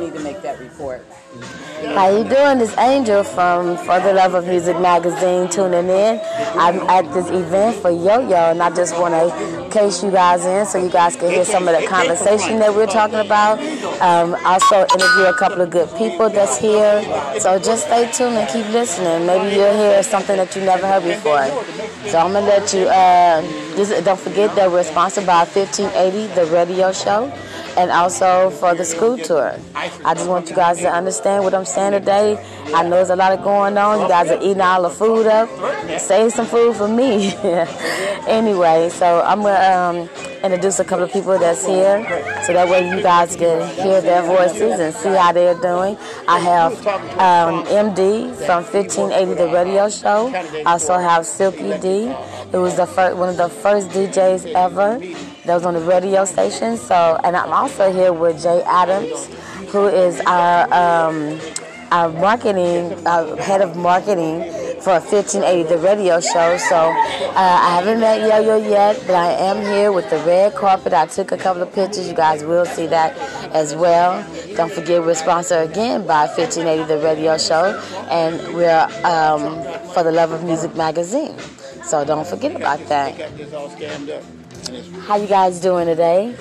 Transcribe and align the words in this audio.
Need 0.00 0.14
to 0.14 0.20
make 0.20 0.40
that 0.42 0.58
report. 0.58 1.04
How 1.94 2.08
you 2.08 2.24
doing? 2.24 2.58
This 2.58 2.76
Angel 2.78 3.22
from 3.22 3.76
For 3.78 4.00
the 4.00 4.12
Love 4.14 4.34
of 4.34 4.46
Music 4.46 4.78
magazine 4.80 5.48
tuning 5.48 5.88
in. 5.88 6.20
I'm 6.58 6.80
at 6.88 7.12
this 7.12 7.28
event 7.28 7.76
for 7.76 7.90
Yo-Yo, 7.90 8.50
and 8.50 8.62
I 8.62 8.74
just 8.74 8.98
want 8.98 9.14
to 9.14 9.70
case 9.70 10.02
you 10.02 10.10
guys 10.10 10.44
in 10.44 10.66
so 10.66 10.82
you 10.82 10.90
guys 10.90 11.14
can 11.16 11.30
hear 11.30 11.44
some 11.44 11.68
of 11.68 11.80
the 11.80 11.86
conversation 11.86 12.58
that 12.58 12.74
we're 12.74 12.86
talking 12.86 13.20
about. 13.20 13.60
Um, 14.00 14.34
also 14.44 14.80
interview 14.94 15.26
a 15.26 15.34
couple 15.34 15.60
of 15.60 15.70
good 15.70 15.88
people 15.96 16.28
that's 16.28 16.58
here. 16.58 17.02
So 17.38 17.58
just 17.58 17.86
stay 17.86 18.10
tuned 18.10 18.36
and 18.36 18.48
keep 18.48 18.66
listening. 18.72 19.26
Maybe 19.26 19.56
you'll 19.56 19.76
hear 19.76 20.02
something 20.02 20.36
that 20.36 20.56
you 20.56 20.62
never 20.62 20.86
heard 20.86 21.04
before. 21.04 21.46
So 22.10 22.18
I'm 22.18 22.32
gonna 22.32 22.46
let 22.46 22.72
you. 22.72 22.88
Uh, 22.88 23.42
don't 24.02 24.18
forget 24.18 24.54
that 24.56 24.70
we're 24.70 24.82
sponsored 24.82 25.26
by 25.26 25.44
1580, 25.44 26.34
the 26.34 26.46
radio 26.46 26.92
show 26.92 27.30
and 27.80 27.90
also 27.90 28.50
for 28.50 28.74
the 28.74 28.84
school 28.84 29.16
tour. 29.16 29.58
I 29.74 30.14
just 30.14 30.28
want 30.28 30.50
you 30.50 30.56
guys 30.56 30.78
to 30.80 30.92
understand 30.92 31.44
what 31.44 31.54
I'm 31.54 31.64
saying 31.64 31.92
today. 31.92 32.36
I 32.74 32.82
know 32.82 32.90
there's 32.90 33.08
a 33.08 33.16
lot 33.16 33.32
of 33.32 33.42
going 33.42 33.78
on. 33.78 34.00
You 34.02 34.08
guys 34.08 34.30
are 34.30 34.42
eating 34.42 34.60
all 34.60 34.82
the 34.82 34.90
food 34.90 35.26
up. 35.26 35.48
Save 35.98 36.32
some 36.32 36.46
food 36.46 36.76
for 36.76 36.88
me. 36.88 37.34
anyway, 38.28 38.90
so 38.90 39.22
I'm 39.22 39.40
going 39.40 39.54
to 39.54 39.78
um, 39.78 39.96
introduce 40.44 40.78
a 40.78 40.84
couple 40.84 41.04
of 41.04 41.12
people 41.12 41.38
that's 41.38 41.64
here 41.66 42.04
so 42.44 42.52
that 42.52 42.68
way 42.68 42.86
you 42.94 43.02
guys 43.02 43.34
can 43.34 43.66
hear 43.76 44.02
their 44.02 44.22
voices 44.22 44.78
and 44.78 44.94
see 44.94 45.08
how 45.08 45.32
they're 45.32 45.54
doing. 45.54 45.96
I 46.28 46.38
have 46.38 46.72
um, 47.16 47.64
MD 47.64 48.34
from 48.44 48.62
1580 48.64 49.34
The 49.34 49.48
Radio 49.48 49.88
Show. 49.88 50.28
I 50.34 50.72
also 50.72 50.98
have 50.98 51.24
Silky 51.24 51.78
D. 51.78 52.12
It 52.52 52.58
was 52.58 52.76
the 52.76 52.86
first, 52.86 53.16
one 53.16 53.30
of 53.30 53.38
the 53.38 53.48
first 53.48 53.88
DJs 53.88 54.52
ever 54.54 54.98
that 55.50 55.56
was 55.56 55.66
on 55.66 55.74
the 55.74 55.80
radio 55.80 56.24
station. 56.24 56.76
So, 56.76 57.18
and 57.24 57.36
I'm 57.36 57.52
also 57.52 57.92
here 57.92 58.12
with 58.12 58.40
Jay 58.40 58.62
Adams, 58.62 59.26
who 59.72 59.88
is 59.88 60.20
our 60.20 60.62
um, 60.72 61.40
our 61.90 62.08
marketing 62.08 62.94
uh, 63.04 63.34
head 63.34 63.60
of 63.60 63.76
marketing 63.76 64.42
for 64.80 64.92
1580 65.02 65.64
the 65.64 65.78
radio 65.78 66.20
show. 66.20 66.56
So 66.56 66.76
uh, 66.76 67.32
I 67.34 67.74
haven't 67.74 67.98
met 67.98 68.20
Yo-Yo 68.20 68.58
yet, 68.58 69.02
but 69.08 69.16
I 69.16 69.32
am 69.32 69.60
here 69.62 69.90
with 69.90 70.08
the 70.08 70.18
red 70.18 70.54
carpet. 70.54 70.92
I 70.92 71.06
took 71.06 71.32
a 71.32 71.36
couple 71.36 71.62
of 71.62 71.74
pictures. 71.74 72.06
You 72.06 72.14
guys 72.14 72.44
will 72.44 72.64
see 72.64 72.86
that 72.86 73.18
as 73.52 73.74
well. 73.74 74.24
Don't 74.54 74.70
forget 74.70 75.02
we're 75.02 75.14
sponsored 75.16 75.68
again 75.68 76.06
by 76.06 76.26
1580 76.26 76.84
the 76.84 77.02
radio 77.02 77.36
show, 77.36 77.76
and 78.08 78.54
we're 78.54 78.86
um, 79.02 79.60
for 79.94 80.04
the 80.04 80.12
Love 80.12 80.30
of 80.30 80.44
Music 80.44 80.76
magazine. 80.76 81.36
So 81.82 82.04
don't 82.04 82.24
forget 82.24 82.54
about 82.54 82.78
that. 82.86 84.39
How 84.70 85.16
you 85.16 85.26
guys 85.26 85.60
doing 85.60 85.86
today? 85.86 86.36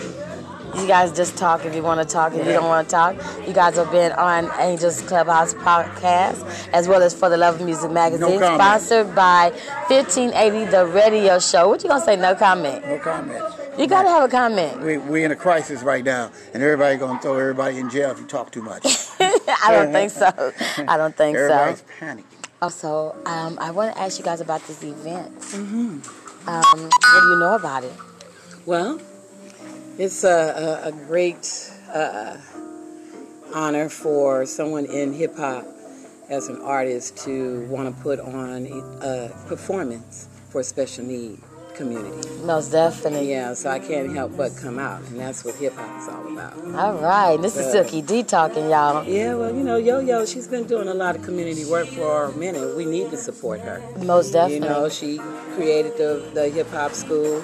You 0.76 0.86
guys 0.86 1.12
just 1.12 1.36
talk 1.36 1.66
if 1.66 1.74
you 1.74 1.82
want 1.82 2.08
to 2.08 2.14
talk. 2.14 2.34
If 2.34 2.46
you 2.46 2.54
don't 2.54 2.66
want 2.66 2.88
to 2.88 2.92
talk, 2.92 3.16
you 3.48 3.54
guys 3.54 3.76
have 3.76 3.92
been 3.92 4.12
on 4.12 4.52
Angels 4.60 5.02
Clubhouse 5.02 5.56
podcast 5.56 6.70
as 6.72 6.88
well 6.88 7.02
as 7.02 7.16
For 7.16 7.28
the 7.28 7.38
Love 7.38 7.60
of 7.60 7.66
Music 7.66 7.90
magazine, 7.90 8.40
No 8.40 8.56
sponsored 8.56 9.16
by 9.16 9.50
1580 9.88 10.66
The 10.70 10.86
Radio 10.86 11.40
Show. 11.40 11.70
What 11.70 11.82
you 11.84 11.90
gonna 11.90 12.06
say? 12.06 12.18
No 12.18 12.36
comment. 12.36 12.86
No 12.86 13.00
comment. 13.00 13.44
You 13.80 13.88
gotta 13.88 14.10
have 14.10 14.24
a 14.24 14.28
comment. 14.28 14.80
We 14.82 15.00
we 15.00 15.24
in 15.24 15.32
a 15.32 15.36
crisis 15.36 15.82
right 15.82 16.04
now, 16.04 16.32
and 16.54 16.62
everybody 16.62 16.98
gonna 16.98 17.20
throw 17.20 17.36
everybody 17.36 17.80
in 17.80 17.90
jail 17.90 18.12
if 18.12 18.20
you 18.20 18.28
talk 18.28 18.52
too 18.52 18.62
much. 18.62 18.86
I 19.20 19.72
don't 19.72 19.92
think 19.98 20.12
so. 20.12 20.28
I 20.88 20.98
don't 20.98 21.16
think 21.16 21.36
Everybody's 21.36 21.80
so. 21.80 21.86
Everybody's 22.00 22.24
panicking. 22.24 22.50
Also, 22.62 23.16
um, 23.26 23.58
I 23.60 23.72
want 23.72 23.96
to 23.96 24.00
ask 24.00 24.20
you 24.20 24.26
guys 24.26 24.40
about 24.40 24.62
this 24.68 24.84
event. 24.84 25.36
Mm-hmm. 25.40 26.00
Um, 26.48 26.64
what 26.84 27.22
do 27.22 27.30
you 27.30 27.40
know 27.40 27.56
about 27.56 27.84
it? 27.84 27.94
Well, 28.66 29.00
it's 29.98 30.24
a, 30.24 30.82
a, 30.84 30.90
a 30.90 30.92
great 30.92 31.72
uh, 31.94 32.38
honor 33.54 33.90
for 33.90 34.46
someone 34.46 34.86
in 34.86 35.14
hip 35.14 35.36
hop 35.38 35.66
as 36.30 36.48
an 36.48 36.62
artist 36.62 37.18
to 37.26 37.66
want 37.68 37.96
to 37.96 38.04
put 38.04 38.20
on 38.20 38.68
a 39.02 39.30
performance 39.48 40.28
for 40.50 40.62
a 40.62 40.64
special 40.64 41.04
need 41.06 41.40
community. 41.74 42.30
Most 42.44 42.72
definitely. 42.72 43.32
Yeah, 43.32 43.54
so 43.54 43.70
I 43.70 43.80
can't 43.80 44.14
help 44.14 44.36
but 44.36 44.52
come 44.62 44.78
out, 44.78 45.02
and 45.04 45.20
that's 45.20 45.44
what 45.46 45.56
hip 45.56 45.74
hop 45.76 46.02
is 46.02 46.08
all 46.08 46.32
about. 46.32 46.54
All 46.76 47.02
right, 47.02 47.42
this 47.42 47.58
is 47.58 47.72
Silky 47.72 48.02
D 48.02 48.22
talking, 48.22 48.70
y'all. 48.70 49.04
Yeah, 49.06 49.34
well, 49.36 49.56
you 49.56 49.64
know, 49.64 49.78
Yo 49.78 50.00
Yo, 50.00 50.26
she's 50.26 50.48
been 50.48 50.68
doing 50.68 50.90
a 50.90 50.94
lot 50.94 51.16
of 51.16 51.24
community 51.24 51.66
work 51.66 51.88
for 51.88 52.26
a 52.26 52.38
minute. 52.38 52.76
We 52.76 52.86
need 52.86 53.10
to 53.12 53.18
support 53.18 53.62
her. 53.62 53.82
Most 54.04 54.34
definitely. 54.34 54.68
You 54.68 54.74
know, 54.74 54.90
she 54.90 55.18
created 55.56 55.98
the, 55.98 56.30
the 56.34 56.50
hip 56.50 56.70
hop 56.70 56.92
school 56.92 57.44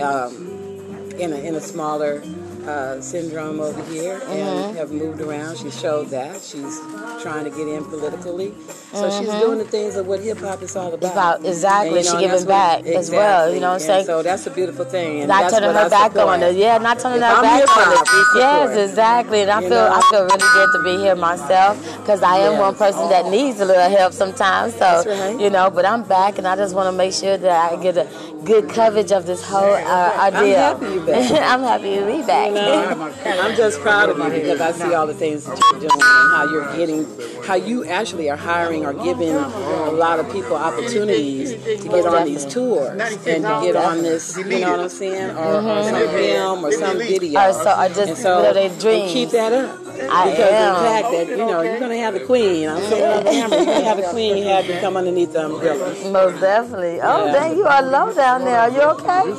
um, 0.00 1.12
in, 1.18 1.32
a, 1.32 1.36
in 1.36 1.54
a 1.54 1.60
smaller 1.60 2.22
uh, 2.66 3.00
syndrome 3.00 3.58
over 3.60 3.82
here 3.92 4.20
Mm-hmm. 4.20 4.30
and 4.32 4.76
have 4.76 4.92
moved 4.92 5.20
around. 5.20 5.58
She 5.58 5.68
showed 5.70 6.08
that. 6.10 6.40
She's 6.40 6.78
trying 7.20 7.42
to 7.44 7.50
get 7.50 7.66
in 7.66 7.84
politically. 7.84 8.54
So 8.94 9.10
she's 9.10 9.28
Mhm. 9.28 9.40
doing 9.40 9.58
the 9.58 9.64
things 9.64 9.96
of 9.96 10.06
what 10.06 10.20
hip 10.20 10.38
hop 10.38 10.62
is 10.62 10.76
all 10.76 10.92
about. 10.94 11.12
about- 11.12 11.44
exactly. 11.44 11.98
And, 11.98 12.06
She 12.06 12.12
and 12.12 12.20
giving 12.20 12.30
that's 12.30 12.44
what- 12.44 12.84
back 12.84 12.86
as 12.86 13.10
well, 13.10 13.52
you 13.52 13.58
know 13.60 13.68
what 13.72 13.82
I'm 13.82 13.86
saying? 13.88 14.06
So 14.06 14.22
that's 14.22 14.46
a 14.46 14.50
beautiful 14.50 14.84
thing. 14.84 15.20
And 15.20 15.28
not 15.28 15.50
turning 15.50 15.72
her 15.72 15.78
I 15.80 15.88
back 15.88 16.12
support. 16.12 16.28
on 16.28 16.42
it. 16.44 16.54
Yeah, 16.54 16.78
not 16.78 17.00
turning 17.00 17.18
If 17.20 17.24
her 17.28 17.34
I'm 17.34 17.42
back 17.42 17.76
on 17.76 17.92
it. 17.94 18.08
Yes, 18.36 18.90
exactly. 18.90 19.40
And 19.42 19.50
I 19.50 19.60
You 19.60 19.68
feel 19.68 19.78
know? 19.88 19.92
I 19.98 20.00
feel 20.10 20.22
really 20.22 20.38
good 20.54 20.68
to 20.74 20.82
be 20.84 21.02
here 21.02 21.16
myself 21.16 21.76
because 22.00 22.22
I 22.22 22.36
am 22.38 22.58
one 22.58 22.74
person 22.76 23.08
that 23.08 23.26
needs 23.26 23.60
a 23.60 23.64
little 23.64 23.88
help 23.90 24.12
sometimes. 24.12 24.74
So 24.74 24.78
That's 24.78 25.06
right. 25.06 25.40
you 25.40 25.50
know, 25.50 25.68
but 25.68 25.84
I'm 25.84 26.04
back 26.04 26.38
and 26.38 26.46
I 26.46 26.54
just 26.54 26.74
want 26.76 26.86
to 26.86 26.92
make 26.92 27.12
sure 27.12 27.36
that 27.36 27.72
I 27.72 27.76
get 27.76 27.96
a 27.96 28.06
good 28.44 28.68
coverage 28.68 29.12
of 29.12 29.26
this 29.26 29.42
whole 29.46 29.62
uh, 29.74 30.12
I'm 30.16 30.32
happy 30.32 30.86
you're 30.86 31.06
back. 31.06 31.30
I'm 31.52 31.60
happy 31.60 31.96
to 31.96 32.06
be 32.06 32.22
back. 32.26 32.48
You 32.48 32.54
know, 32.54 33.14
I'm 33.42 33.56
just 33.56 33.80
proud 33.80 34.08
of 34.10 34.18
you 34.18 34.40
because 34.40 34.60
I 34.60 34.72
see 34.72 34.94
all 34.94 35.06
the 35.06 35.14
things 35.14 35.44
that 35.44 35.58
you're 35.58 35.80
doing 35.80 35.90
and 35.92 36.02
how 36.02 36.48
you're 36.50 36.76
getting, 36.76 37.06
how 37.44 37.54
you 37.54 37.84
actually 37.84 38.30
are 38.30 38.36
hiring 38.36 38.84
or 38.84 38.92
giving 38.92 39.30
a 39.34 39.90
lot 39.92 40.18
of 40.18 40.30
people 40.32 40.56
opportunities 40.56 41.52
to 41.52 41.88
get 41.88 42.06
on 42.06 42.26
these 42.26 42.44
tours 42.46 43.00
and 43.00 43.44
to 43.44 43.60
get 43.62 43.76
on 43.76 44.02
this, 44.02 44.36
you 44.36 44.44
know 44.44 44.70
what 44.72 44.80
I'm 44.80 44.88
saying, 44.88 45.36
or, 45.36 45.56
or 45.60 45.82
some 45.84 46.08
film 46.10 46.64
or 46.64 46.72
some 46.72 46.98
video. 46.98 47.40
Or 47.40 47.52
so- 47.52 47.76
or 47.78 47.88
just 47.88 47.98
and 48.08 48.18
so, 48.18 48.42
live 48.42 48.54
their 48.54 48.70
and 48.70 48.80
dreams. 48.80 49.12
keep 49.12 49.30
that 49.30 49.52
up. 49.52 49.78
I 50.10 50.30
because 50.30 50.52
am. 50.52 50.74
the 50.74 50.80
fact 50.88 51.10
that 51.12 51.28
you 51.28 51.36
know 51.36 51.62
you're 51.62 51.78
gonna 51.78 51.96
have 51.98 52.14
the 52.14 52.20
queen. 52.20 52.68
I'm 52.68 52.82
saying 52.82 53.18
on 53.18 53.24
camera, 53.24 53.56
you're 53.56 53.66
gonna 53.66 53.84
have 53.84 53.96
the 53.98 54.08
queen 54.08 54.42
have 54.44 54.66
you 54.66 54.78
come 54.80 54.96
underneath 54.96 55.32
the 55.32 55.44
umbrella. 55.46 56.10
Most 56.10 56.40
definitely. 56.40 57.00
Oh, 57.00 57.26
Yeah. 57.26 57.32
dang, 57.32 57.56
you 57.56 57.64
I 57.64 57.80
love 57.80 58.08
low 58.08 58.14
down 58.32 58.44
there. 58.44 58.60
Are 58.60 58.70
you 58.70 58.82
okay? 58.82 59.30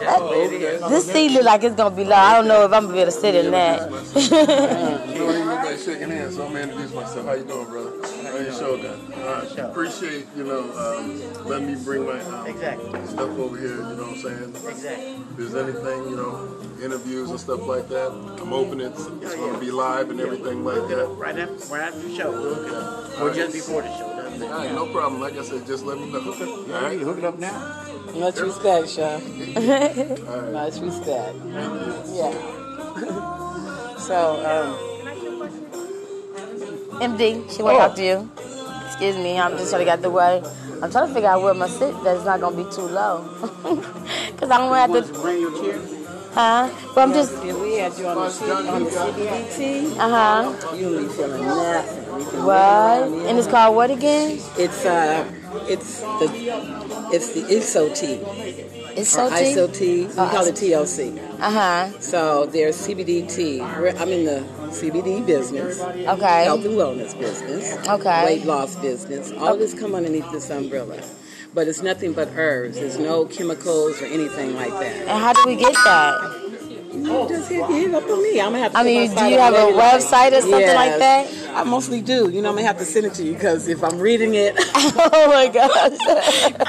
That- 0.00 0.88
this 0.88 1.10
seat 1.12 1.30
look 1.30 1.44
like 1.44 1.64
it's 1.64 1.74
gonna 1.76 1.94
be 1.94 2.04
low. 2.04 2.16
I 2.16 2.36
don't 2.36 2.48
know 2.48 2.64
if 2.64 2.72
I'm 2.72 2.82
gonna 2.84 2.94
be 2.94 3.00
able 3.00 3.12
to 3.12 3.18
sit 3.18 3.34
in 3.34 3.50
that. 3.52 3.90
Shaking 5.80 6.10
hands, 6.10 6.36
so 6.36 6.44
I'm 6.44 6.52
gonna 6.52 6.64
introduce 6.64 6.92
myself. 6.92 7.26
How 7.26 7.32
you 7.32 7.44
doing, 7.44 7.64
brother? 7.66 7.90
How 8.02 8.36
you 8.36 8.82
that? 8.82 9.58
Uh, 9.58 9.68
appreciate, 9.70 10.26
you 10.36 10.44
know, 10.44 10.60
um, 10.76 11.46
letting 11.46 11.68
me 11.68 11.82
bring 11.82 12.04
my 12.04 12.20
um, 12.20 13.06
stuff 13.06 13.30
over 13.38 13.56
here, 13.56 13.76
you 13.76 13.96
know 13.96 14.04
what 14.04 14.08
I'm 14.08 14.16
saying? 14.16 14.54
Exactly. 14.68 15.12
If 15.14 15.36
there's 15.38 15.54
anything, 15.54 16.10
you 16.10 16.16
know, 16.16 16.58
interviews 16.82 17.30
and 17.30 17.40
stuff 17.40 17.66
like 17.66 17.88
that, 17.88 18.10
I'm 18.42 18.52
open. 18.52 18.80
It's, 18.82 19.06
it's 19.06 19.34
gonna 19.36 19.58
be 19.58 19.70
live 19.70 20.10
and 20.10 20.20
everything 20.20 20.64
like 20.64 20.86
that. 20.88 21.06
Right 21.16 21.38
after, 21.38 21.72
right 21.72 21.82
after 21.82 22.00
the 22.00 22.14
show, 22.14 22.30
we'll 22.30 22.54
hook 22.54 22.66
it 22.68 22.74
up. 22.74 23.20
Or 23.22 23.32
just 23.32 23.52
before 23.54 23.80
the 23.80 23.96
show. 23.96 24.20
All 24.44 24.50
right, 24.50 24.72
no 24.72 24.86
problem. 24.92 25.20
Like 25.20 25.38
I 25.38 25.44
said, 25.44 25.66
just 25.66 25.84
let 25.84 25.98
me 25.98 26.12
know. 26.12 26.20
All 26.20 26.82
right, 26.82 27.00
hook 27.00 27.18
it 27.18 27.24
up 27.24 27.38
now. 27.38 27.89
Much 28.14 28.40
respect, 28.40 28.88
Sean. 28.90 29.20
Much 30.52 30.78
respect. 30.80 31.36
Yeah. 32.12 32.34
so, 33.98 34.18
um, 34.44 34.76
MD, 37.00 37.50
she 37.54 37.62
want 37.62 37.76
to 37.76 37.80
talk 37.86 37.94
to 37.96 38.04
you. 38.04 38.30
Excuse 38.86 39.16
me, 39.16 39.38
I'm 39.38 39.56
just 39.56 39.70
trying 39.70 39.80
to 39.80 39.84
get 39.86 40.02
the 40.02 40.10
way. 40.10 40.42
I'm 40.82 40.90
trying 40.90 41.08
to 41.08 41.14
figure 41.14 41.28
out 41.28 41.42
where 41.42 41.54
my 41.54 41.68
sit 41.68 41.94
that's 42.02 42.24
not 42.24 42.40
gonna 42.40 42.56
be 42.56 42.64
too 42.70 42.82
low. 42.82 43.24
Cause 44.36 44.50
I 44.50 44.58
don't 44.58 44.74
have 44.74 44.92
to. 44.92 45.02
Bring 45.20 45.40
your 45.40 45.52
chair. 45.62 45.80
Huh? 46.32 46.70
But 46.94 47.00
I'm 47.02 47.12
just. 47.12 47.32
if 47.44 47.58
we 47.58 47.74
had 47.74 47.96
you 47.98 48.06
on 48.06 48.16
the, 48.16 48.30
C- 48.30 48.50
on 48.50 48.84
the 48.84 48.90
CBT, 48.90 49.96
Uh 49.98 50.08
huh. 50.08 50.76
you 50.76 50.88
would 50.90 51.08
be 51.08 51.14
feeling 51.14 51.44
nothing. 51.44 52.44
What? 52.44 53.02
And 53.28 53.38
it's 53.38 53.48
called 53.48 53.74
what 53.76 53.90
again? 53.90 54.38
It's 54.56 54.84
uh, 54.84 55.24
it's 55.68 56.00
the 56.00 56.79
it's 57.12 57.30
the 57.32 57.42
ISO 57.42 57.94
tea. 57.94 58.20
It's 58.96 59.16
or. 59.16 59.28
ISO 59.30 59.72
tea. 59.72 60.06
We 60.06 60.12
Oh, 60.12 60.28
call 60.30 60.46
it 60.46 60.54
TLC. 60.54 61.18
Uh 61.40 61.50
huh. 61.50 62.00
So 62.00 62.46
there's 62.46 62.76
CBD 62.76 63.28
tea. 63.32 63.60
I'm 63.60 64.08
in 64.08 64.24
the 64.24 64.42
CBD 64.70 65.24
business, 65.26 65.80
Okay. 65.80 66.44
health 66.44 66.64
and 66.64 66.74
wellness 66.74 67.18
business, 67.18 67.76
Okay. 67.88 68.24
weight 68.24 68.44
loss 68.44 68.76
business. 68.76 69.32
All 69.38 69.56
this 69.56 69.74
come 69.74 69.94
underneath 69.94 70.30
this 70.32 70.50
umbrella. 70.50 71.00
But 71.52 71.66
it's 71.66 71.82
nothing 71.82 72.12
but 72.12 72.28
herbs. 72.36 72.76
There's 72.76 72.98
no 72.98 73.24
chemicals 73.24 74.00
or 74.00 74.06
anything 74.06 74.54
like 74.54 74.70
that. 74.70 75.08
And 75.08 75.18
how 75.18 75.32
do 75.32 75.42
we 75.46 75.56
get 75.56 75.74
that? 75.74 76.49
You 77.00 77.28
just 77.28 77.48
hit, 77.50 77.66
hit 77.66 77.94
up 77.94 78.04
on 78.08 78.22
me. 78.22 78.40
I'm 78.40 78.52
gonna 78.52 78.58
have 78.60 78.72
to. 78.72 78.78
I 78.78 78.82
mean, 78.84 79.14
do 79.14 79.24
you 79.26 79.38
have 79.38 79.54
a 79.54 79.72
website 79.72 80.32
or 80.36 80.40
something 80.42 80.74
like 80.74 80.98
that? 80.98 81.28
I 81.54 81.64
mostly 81.64 82.00
do. 82.00 82.30
You 82.30 82.42
know, 82.42 82.50
I'm 82.50 82.54
gonna 82.56 82.66
have 82.66 82.78
to 82.78 82.84
send 82.84 83.06
it 83.06 83.14
to 83.14 83.24
you 83.24 83.34
because 83.34 83.66
if 83.68 83.82
I'm 83.82 83.98
reading 83.98 84.34
it, 84.34 84.54
oh 84.74 85.26
my 85.28 85.48
gosh. 85.48 85.98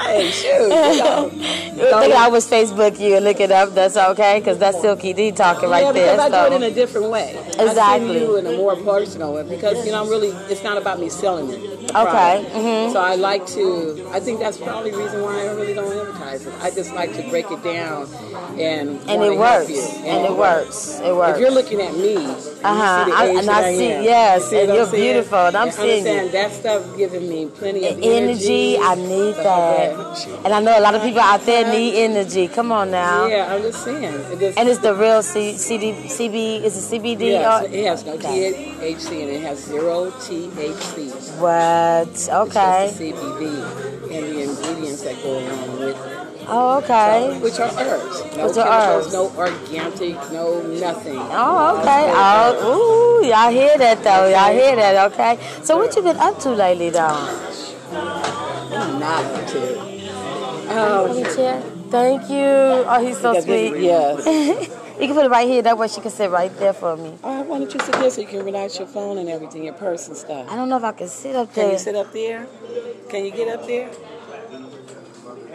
hey, 0.06 0.30
shoot. 0.30 0.62
You 0.62 1.02
know. 1.02 1.30
Look, 1.76 2.12
I 2.12 2.28
was 2.28 2.48
Facebook 2.48 2.98
you 2.98 3.16
and 3.16 3.24
look 3.24 3.40
it 3.40 3.50
up. 3.50 3.74
That's 3.74 3.96
okay, 3.96 4.38
because 4.40 4.58
that's 4.58 4.80
Silky 4.80 5.12
D 5.12 5.32
talking 5.32 5.68
right 5.70 5.84
yeah, 5.84 5.92
there. 5.92 6.16
because 6.16 6.32
I 6.32 6.48
do 6.48 6.54
it 6.54 6.56
in 6.56 6.62
a 6.70 6.74
different 6.74 7.10
way. 7.10 7.36
I 7.58 7.64
Exactly. 7.64 8.08
send 8.08 8.20
you 8.20 8.36
in 8.36 8.46
a 8.46 8.56
more 8.56 8.76
personal 8.76 9.34
way 9.34 9.42
because 9.48 9.84
you 9.86 9.92
know 9.92 10.02
I'm 10.02 10.08
really. 10.08 10.28
It's 10.50 10.62
not 10.62 10.76
about 10.78 10.98
me 11.00 11.08
selling 11.08 11.50
it. 11.50 11.58
Okay, 11.82 11.92
product. 11.92 12.50
mhm. 12.54 12.92
So 12.92 13.00
I 13.00 13.14
like 13.16 13.46
to. 13.48 14.08
I 14.12 14.20
think 14.20 14.40
that's 14.40 14.58
probably 14.58 14.90
the 14.92 14.98
reason 14.98 15.22
why 15.22 15.40
I 15.42 15.52
really 15.52 15.74
don't 15.74 15.92
advertise 15.96 16.46
it. 16.46 16.54
I 16.60 16.70
just 16.70 16.92
like 16.94 17.14
to 17.16 17.28
break 17.28 17.50
it 17.50 17.62
down 17.62 18.08
and 18.58 18.90
And 19.08 19.20
wanna 19.20 19.32
it 19.32 19.38
help 19.38 19.68
works. 19.68 19.70
you. 19.70 19.82
And 20.06 20.21
it 20.24 20.36
works. 20.36 21.00
It 21.00 21.14
works. 21.14 21.34
If 21.36 21.40
you're 21.40 21.50
looking 21.50 21.80
at 21.80 21.94
me, 21.96 22.16
uh 22.16 23.04
see 23.04 23.10
the 23.10 23.16
I- 23.16 23.26
age 23.28 23.36
and 23.38 23.50
I 23.50 23.74
see- 23.74 23.92
am. 23.92 24.02
yes, 24.04 24.42
you 24.42 24.48
see 24.50 24.58
and 24.60 24.74
you're 24.74 24.86
saying? 24.86 25.02
beautiful, 25.02 25.38
and 25.38 25.56
I'm 25.56 25.70
seeing 25.70 26.06
you. 26.06 26.28
that 26.30 26.52
stuff 26.52 26.96
giving 26.96 27.28
me 27.28 27.46
plenty 27.46 27.86
of 27.88 27.98
energy, 28.02 28.78
I 28.78 28.94
need 28.94 29.34
that. 29.36 30.26
And 30.44 30.52
I 30.54 30.60
know 30.60 30.78
a 30.78 30.80
lot 30.80 30.94
of 30.94 31.02
people 31.02 31.20
out 31.20 31.44
there 31.46 31.64
need 31.70 31.94
energy. 32.04 32.48
Come 32.48 32.70
on 32.72 32.90
now. 32.90 33.26
Yeah, 33.26 33.52
I'm 33.54 33.62
just 33.62 33.82
saying. 33.84 34.04
It 34.32 34.38
just, 34.38 34.58
And 34.58 34.68
it's 34.68 34.80
the 34.80 34.94
real 34.94 35.22
C- 35.22 35.56
CD, 35.56 35.92
CB, 36.08 36.62
is 36.64 36.76
it 36.76 36.84
CBD? 37.02 37.32
yeah, 37.32 37.60
or- 37.62 37.66
it 37.66 37.84
has 37.86 38.04
no 38.04 38.12
Okay. 38.14 38.74
THC 38.80 39.22
and 39.22 39.30
it 39.30 39.42
has 39.42 39.58
zero 39.64 40.10
THC. 40.20 41.10
What? 41.40 42.08
It's 42.08 42.28
Okay. 42.28 42.86
just 42.86 42.98
the 42.98 43.12
CBD 43.12 43.44
and 44.14 44.24
the 44.24 44.42
ingredients 44.42 45.02
that 45.02 45.22
go 45.22 45.30
along 45.38 45.78
with 45.78 45.88
it. 45.88 45.96
Oh, 46.48 46.78
okay. 46.82 47.38
Which 47.40 47.58
are 47.60 47.70
herbs. 47.78 48.36
No 48.36 48.46
Which 48.46 48.56
are 48.58 48.98
herbs. 48.98 49.12
no 49.12 49.30
organic, 49.36 50.32
no 50.32 50.62
nothing. 50.62 51.16
Oh, 51.18 51.78
okay. 51.80 52.10
Oh, 52.14 53.22
ooh, 53.22 53.26
y'all 53.26 53.50
hear 53.50 53.76
that 53.78 54.02
though. 54.02 54.28
Y'all 54.28 54.52
hear 54.52 54.76
that, 54.76 55.12
okay? 55.12 55.38
So 55.62 55.76
what 55.76 55.94
you 55.96 56.02
been 56.02 56.16
up 56.16 56.38
to 56.40 56.50
lately, 56.50 56.90
though? 56.90 56.98
Not 58.98 59.48
to. 59.48 59.92
Let 60.68 61.16
me 61.16 61.22
check. 61.34 61.62
Thank 61.90 62.30
you. 62.30 62.38
Oh, 62.38 63.04
he's 63.04 63.18
so 63.18 63.38
sweet. 63.40 63.76
Yes. 63.82 64.24
you 65.00 65.06
can 65.06 65.14
put 65.14 65.26
it 65.26 65.30
right 65.30 65.46
here. 65.46 65.60
That 65.60 65.76
way 65.76 65.88
she 65.88 66.00
can 66.00 66.10
sit 66.10 66.30
right 66.30 66.56
there 66.58 66.72
for 66.72 66.96
me. 66.96 67.18
Oh, 67.22 67.42
why 67.42 67.58
don't 67.58 67.72
you 67.72 67.80
sit 67.80 67.92
there 67.92 68.10
so 68.10 68.22
you 68.22 68.26
can 68.26 68.44
relax 68.44 68.78
your 68.78 68.88
phone 68.88 69.18
and 69.18 69.28
everything, 69.28 69.64
your 69.64 69.74
purse 69.74 70.08
and 70.08 70.16
stuff? 70.16 70.48
I 70.50 70.56
don't 70.56 70.70
know 70.70 70.78
if 70.78 70.84
I 70.84 70.92
can 70.92 71.08
sit 71.08 71.36
up 71.36 71.52
there. 71.52 71.64
Can 71.64 71.72
you 71.72 71.78
sit 71.78 71.94
up 71.94 72.12
there? 72.12 72.46
Can 73.10 73.26
you 73.26 73.30
get 73.30 73.48
up 73.48 73.66
there? 73.66 73.90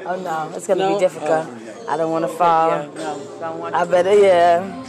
Oh 0.10 0.16
no, 0.22 0.56
it's 0.56 0.68
gonna 0.68 0.88
No? 0.88 0.94
be 0.96 1.00
difficult. 1.00 1.48
I 1.90 1.98
don't 1.98 2.12
want 2.12 2.24
to 2.24 2.30
fall. 2.32 2.70
yeah, 2.70 2.86
no, 2.96 3.22
don't 3.40 3.60
want 3.60 3.76
I 3.76 3.84
better, 3.86 4.14
yeah. 4.18 4.84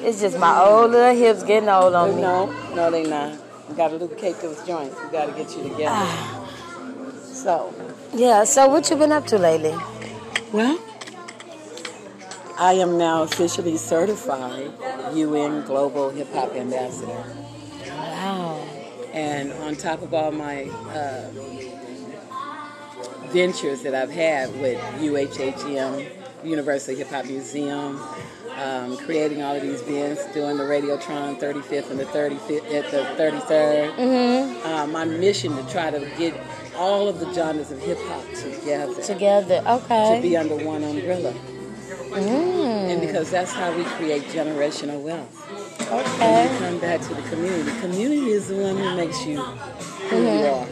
It's 0.00 0.20
just 0.20 0.38
my 0.38 0.58
old 0.64 0.90
little 0.92 1.14
hips 1.14 1.42
getting 1.44 1.68
old 1.68 1.94
on 1.94 2.16
me. 2.16 2.22
No, 2.22 2.46
no, 2.74 2.90
they 2.90 3.04
not. 3.04 3.32
You 3.68 3.74
gotta 3.76 3.96
lubricate 3.96 4.40
those 4.40 4.64
joints. 4.66 4.96
We 5.02 5.10
gotta 5.10 5.32
get 5.32 5.56
you 5.56 5.62
together. 5.64 5.86
Ah. 5.90 6.48
so, 7.22 7.72
Yeah. 8.14 8.44
So 8.44 8.68
what 8.68 8.88
you 8.90 8.96
been 8.96 9.12
up 9.12 9.26
to 9.28 9.38
lately? 9.38 9.74
well, 10.52 10.78
I 12.58 12.72
am 12.74 12.98
now 12.98 13.22
officially 13.22 13.76
certified 13.76 14.70
UN 15.14 15.62
Global 15.64 16.10
Hip 16.10 16.32
Hop 16.34 16.54
Ambassador. 16.54 17.24
Wow. 17.88 18.60
And 19.12 19.52
on 19.64 19.76
top 19.76 20.02
of 20.02 20.12
all 20.14 20.30
my 20.32 20.64
uh, 20.94 21.28
ventures 23.28 23.82
that 23.82 23.94
I've 23.94 24.10
had 24.10 24.54
with 24.60 24.78
UHHM, 24.98 26.44
Universal 26.44 26.96
Hip 26.96 27.08
Hop 27.08 27.26
Museum, 27.26 28.00
um, 28.56 28.96
creating 28.98 29.42
all 29.42 29.54
of 29.54 29.62
these 29.62 29.82
events, 29.82 30.24
doing 30.32 30.56
the 30.56 30.64
Radiotron 30.64 31.38
35th 31.38 31.90
and 31.90 32.00
the 32.00 32.04
35th 32.06 32.72
at 32.72 32.90
the 32.90 33.22
33rd. 33.22 34.64
Uh, 34.64 34.86
my 34.86 35.04
mission 35.04 35.54
to 35.56 35.62
try 35.70 35.90
to 35.90 36.00
get 36.18 36.34
all 36.76 37.08
of 37.08 37.20
the 37.20 37.32
genres 37.32 37.70
of 37.70 37.80
hip 37.80 37.98
hop 38.02 38.24
together 38.34 39.02
Together. 39.02 39.62
Okay. 39.66 40.16
To 40.16 40.22
be 40.22 40.36
under 40.36 40.56
one 40.56 40.84
umbrella. 40.84 41.34
And 42.14 43.00
because 43.00 43.30
that's 43.30 43.52
how 43.52 43.76
we 43.76 43.84
create 43.84 44.22
generational 44.24 45.02
wealth. 45.02 45.32
Okay. 45.82 46.22
And 46.22 46.50
we 46.50 46.58
come 46.58 46.78
back 46.80 47.00
to 47.02 47.14
the 47.14 47.22
community. 47.22 47.80
Community 47.80 48.30
is 48.30 48.48
the 48.48 48.56
one 48.56 48.76
who 48.76 48.96
makes 48.96 49.24
you 49.26 49.40
who 49.40 50.16
you 50.16 50.46
are. 50.46 50.66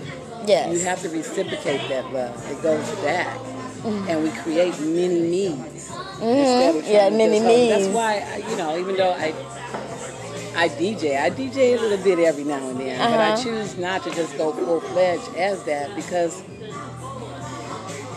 You 0.72 0.80
have 0.80 1.00
to 1.02 1.08
reciprocate 1.08 1.88
that 1.88 2.12
love. 2.12 2.50
It 2.50 2.62
goes 2.62 2.88
back. 2.96 3.38
And 3.84 4.22
we 4.22 4.30
create 4.30 4.78
many 4.80 5.20
needs. 5.20 5.90
Mm-hmm. 5.90 6.86
Yeah, 6.90 7.10
many 7.10 7.38
hold- 7.38 7.70
That's 7.70 7.88
why, 7.88 8.42
you 8.48 8.56
know, 8.56 8.78
even 8.78 8.96
though 8.96 9.12
I 9.12 9.34
I 10.56 10.68
DJ, 10.68 11.20
I 11.20 11.30
DJ 11.30 11.76
a 11.76 11.80
little 11.80 11.98
bit 12.02 12.18
every 12.20 12.44
now 12.44 12.68
and 12.70 12.78
then, 12.78 12.96
but 12.98 13.18
I 13.20 13.32
Uh-huh. 13.32 13.42
choose 13.42 13.76
not 13.76 14.04
to 14.04 14.10
just 14.10 14.36
go 14.38 14.52
full 14.52 14.80
fledged 14.80 15.34
as 15.36 15.64
that 15.64 15.94
because, 15.96 16.42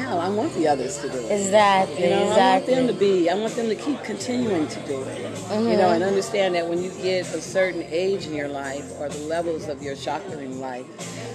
I 0.08 0.30
want 0.30 0.54
the 0.54 0.68
others 0.68 0.98
to 1.00 1.10
do 1.10 1.18
it. 1.18 1.32
Exactly. 1.32 2.04
You 2.04 2.10
know, 2.12 2.30
exactly. 2.30 2.74
I 2.74 2.78
want 2.78 2.88
them 2.88 2.96
to 2.96 3.00
be, 3.00 3.30
I 3.30 3.36
want 3.36 3.56
them 3.56 3.68
to 3.70 3.76
keep 3.76 4.04
continuing 4.04 4.68
to 4.68 4.80
do 4.88 5.02
it. 5.04 5.34
Mm-hmm. 5.36 5.70
You 5.70 5.78
know, 5.78 5.90
and 5.92 6.04
understand 6.04 6.56
that 6.56 6.68
when 6.68 6.82
you 6.82 6.92
get 6.92 7.26
a 7.34 7.42
certain 7.42 7.84
age 7.84 8.26
in 8.26 8.34
your 8.34 8.48
life 8.48 8.92
or 9.00 9.10
the 9.10 9.20
levels 9.20 9.68
of 9.68 9.82
your 9.84 9.96
chakra 9.96 10.38
in 10.38 10.60
life, 10.60 10.86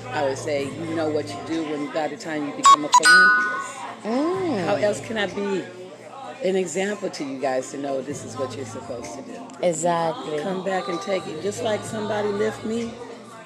I 0.08 0.24
would 0.24 0.38
say 0.38 0.64
you 0.64 0.94
know 0.94 1.08
what 1.08 1.28
you 1.28 1.38
do 1.46 1.62
when 1.64 1.92
by 1.92 2.08
the 2.08 2.16
time 2.16 2.46
you 2.46 2.54
become 2.54 2.84
a 2.84 2.90
Olympius. 3.04 3.76
Mm. 4.04 4.64
How 4.64 4.74
else 4.74 5.00
can 5.00 5.16
I 5.16 5.26
be 5.26 5.64
an 6.44 6.56
example 6.56 7.08
to 7.10 7.24
you 7.24 7.40
guys 7.40 7.70
to 7.70 7.78
know 7.78 8.02
this 8.02 8.24
is 8.24 8.36
what 8.36 8.56
you're 8.56 8.66
supposed 8.66 9.14
to 9.14 9.22
do? 9.22 9.38
Exactly. 9.62 10.38
Come 10.40 10.64
back 10.64 10.88
and 10.88 11.00
take 11.00 11.26
it. 11.26 11.42
Just 11.42 11.62
like 11.62 11.84
somebody 11.84 12.28
lift 12.28 12.64
me, 12.64 12.92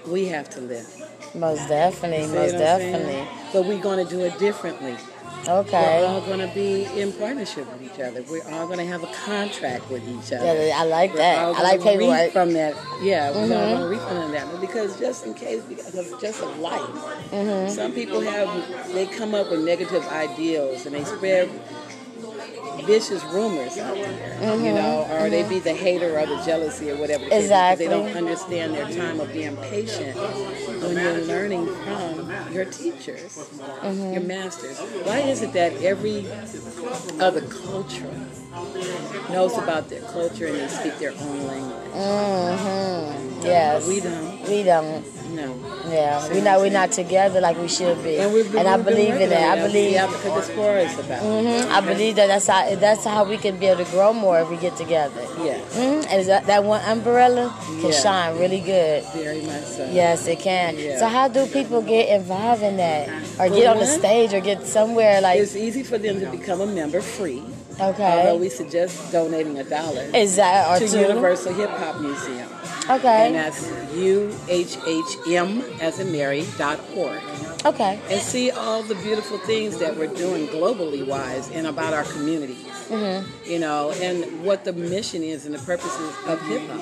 we 0.06 0.26
have 0.26 0.48
to 0.50 0.60
lift. 0.60 1.02
Most 1.34 1.68
definitely. 1.68 2.34
Most 2.34 2.52
definitely. 2.52 3.28
But 3.52 3.66
we're 3.66 3.82
going 3.82 4.04
to 4.04 4.10
do 4.10 4.22
it 4.22 4.38
differently. 4.38 4.96
We're 5.46 6.06
all 6.06 6.20
going 6.22 6.40
to 6.40 6.52
be 6.54 6.84
in 7.00 7.12
partnership 7.12 7.70
with 7.72 7.82
each 7.82 8.00
other. 8.00 8.22
We're 8.22 8.42
all 8.50 8.66
going 8.66 8.78
to 8.78 8.86
have 8.86 9.04
a 9.04 9.12
contract 9.12 9.88
with 9.90 10.02
each 10.08 10.32
other. 10.32 10.66
Yeah, 10.66 10.78
I 10.80 10.84
like 10.84 11.12
We're 11.12 11.18
that. 11.18 11.38
I 11.56 11.62
like 11.62 11.82
paperwork. 11.82 12.32
from 12.32 12.52
that. 12.54 12.74
Yeah, 13.02 13.30
we're 13.30 13.36
Mm-hmm. 13.46 13.48
going 13.50 13.80
to 13.80 13.88
reap 13.88 14.00
from 14.00 14.32
that. 14.32 14.60
Because 14.60 14.98
just 14.98 15.24
in 15.26 15.34
case, 15.34 15.62
because 15.62 15.94
of 15.94 16.20
just 16.20 16.42
of 16.42 16.58
life, 16.58 16.80
Mm-hmm. 17.30 17.68
some 17.72 17.92
people 17.92 18.20
have 18.20 18.92
they 18.92 19.06
come 19.06 19.34
up 19.34 19.50
with 19.50 19.60
negative 19.64 20.06
ideals 20.08 20.86
and 20.86 20.94
they 20.94 21.04
spread 21.04 21.48
vicious 22.86 23.24
rumors 23.24 23.76
out 23.78 23.94
there, 23.96 24.56
you 24.56 24.72
know, 24.72 25.06
or 25.10 25.28
they 25.30 25.42
be 25.48 25.58
the 25.58 25.74
hater 25.74 26.18
or 26.18 26.26
the 26.26 26.42
jealousy 26.44 26.90
or 26.90 26.96
whatever. 26.96 27.24
the 27.24 27.30
case 27.30 27.78
They 27.78 27.88
don't 27.88 28.06
Mm-hmm. 28.06 28.16
Understand 28.16 28.74
their 28.74 28.90
time 28.90 29.20
of 29.20 29.32
being 29.32 29.56
patient 29.56 30.16
when 30.16 30.96
you're 30.96 31.22
learning 31.26 31.66
from 31.66 32.52
your 32.52 32.64
teachers, 32.64 33.36
Mm-hmm. 33.82 34.12
your 34.14 34.22
masters. 34.22 34.78
Why 35.04 35.18
is 35.20 35.42
it 35.42 35.52
that 35.52 35.72
every 35.82 36.26
other 37.20 37.42
culture 37.42 38.14
knows 39.30 39.56
about 39.58 39.88
their 39.88 40.02
culture 40.02 40.46
and 40.46 40.56
they 40.56 40.68
speak 40.68 40.98
their 40.98 41.12
own 41.12 41.46
language? 41.46 41.92
Mm-hmm. 41.92 43.42
Yes. 43.42 43.86
We 43.88 44.00
don't. 44.00 44.48
We 44.48 44.62
don't. 44.62 45.04
No. 45.36 45.48
Yeah. 45.88 46.32
We 46.32 46.40
not. 46.40 46.60
We're 46.60 46.70
not 46.70 46.90
together 46.92 47.40
like 47.40 47.56
we 47.58 47.68
should 47.68 48.02
be. 48.02 48.16
And, 48.16 48.32
we've 48.32 48.50
been, 48.50 48.66
I 48.66 48.76
believe 48.78 49.14
in 49.24 49.28
that. 49.30 49.58
I 49.58 49.66
believe. 49.66 49.92
The 49.92 49.98
Africa 49.98 50.28
Diaspora 50.28 50.80
is 50.88 50.98
about. 50.98 51.22
hmm 51.22 51.72
I 51.72 51.80
believe 51.80 52.16
that 52.16 52.26
that's 52.28 52.46
how 52.46 52.74
that's 52.76 53.04
how 53.04 53.24
we 53.24 53.36
can 53.36 53.58
be 53.58 53.66
able 53.66 53.84
to 53.84 53.90
grow 53.90 54.12
more 54.12 54.40
if 54.40 54.48
we 54.50 54.56
get 54.56 54.76
together. 54.76 55.22
Yeah, 55.44 55.58
hmm 55.76 56.02
And 56.10 56.26
that, 56.30 56.46
that 56.46 56.64
one 56.64 56.80
umbrella 56.94 57.54
can 57.80 57.92
Yeah. 57.92 58.00
shine 58.04 58.38
really 58.38 58.60
good. 58.60 59.04
very 59.14 59.42
much 59.42 59.64
so. 59.76 59.82
Yes, 59.92 60.26
it 60.26 60.40
can. 60.40 60.78
Yeah. 60.78 60.98
So 61.00 61.06
how 61.08 61.28
do 61.28 61.46
people 61.46 61.82
get 61.82 62.08
involved 62.08 62.62
in 62.62 62.76
that, 62.78 63.08
or 63.38 63.48
get 63.48 63.66
on 63.66 63.78
the 63.78 63.86
stage, 63.86 64.32
or 64.32 64.40
get 64.40 64.66
somewhere 64.66 65.20
like? 65.20 65.38
It's 65.40 65.54
easy 65.56 65.82
for 65.82 65.98
them 65.98 66.20
to 66.20 66.30
become 66.30 66.60
a 66.60 66.66
member 66.66 67.00
free. 67.02 67.42
Okay. 67.78 68.20
Although 68.20 68.38
we 68.38 68.48
suggest 68.48 69.12
donating 69.12 69.58
a 69.58 69.64
dollar 69.64 70.02
Is 70.14 70.36
that 70.36 70.78
to 70.78 70.88
two? 70.88 70.98
Universal 70.98 71.54
Hip 71.54 71.70
Hop 71.70 72.00
Museum. 72.00 72.48
Okay. 72.88 73.26
And 73.26 73.34
that's 73.34 73.66
UHHM 73.92 75.80
as 75.80 75.98
in 75.98 76.12
Mary 76.12 76.46
dot 76.56 76.80
org. 76.94 77.20
okay. 77.64 78.00
And 78.08 78.20
see 78.20 78.50
all 78.50 78.82
the 78.82 78.94
beautiful 78.96 79.38
things 79.38 79.78
that 79.78 79.96
we're 79.96 80.06
doing 80.14 80.46
globally 80.48 81.06
wise 81.06 81.50
and 81.50 81.66
about 81.66 81.92
our 81.92 82.04
communities. 82.04 82.64
Mm-hmm. 82.88 83.50
You 83.50 83.58
know, 83.58 83.90
and 83.92 84.44
what 84.44 84.64
the 84.64 84.72
mission 84.72 85.22
is 85.22 85.44
and 85.46 85.54
the 85.54 85.58
purposes 85.58 86.14
of 86.26 86.40
hip 86.46 86.62
hop. 86.70 86.80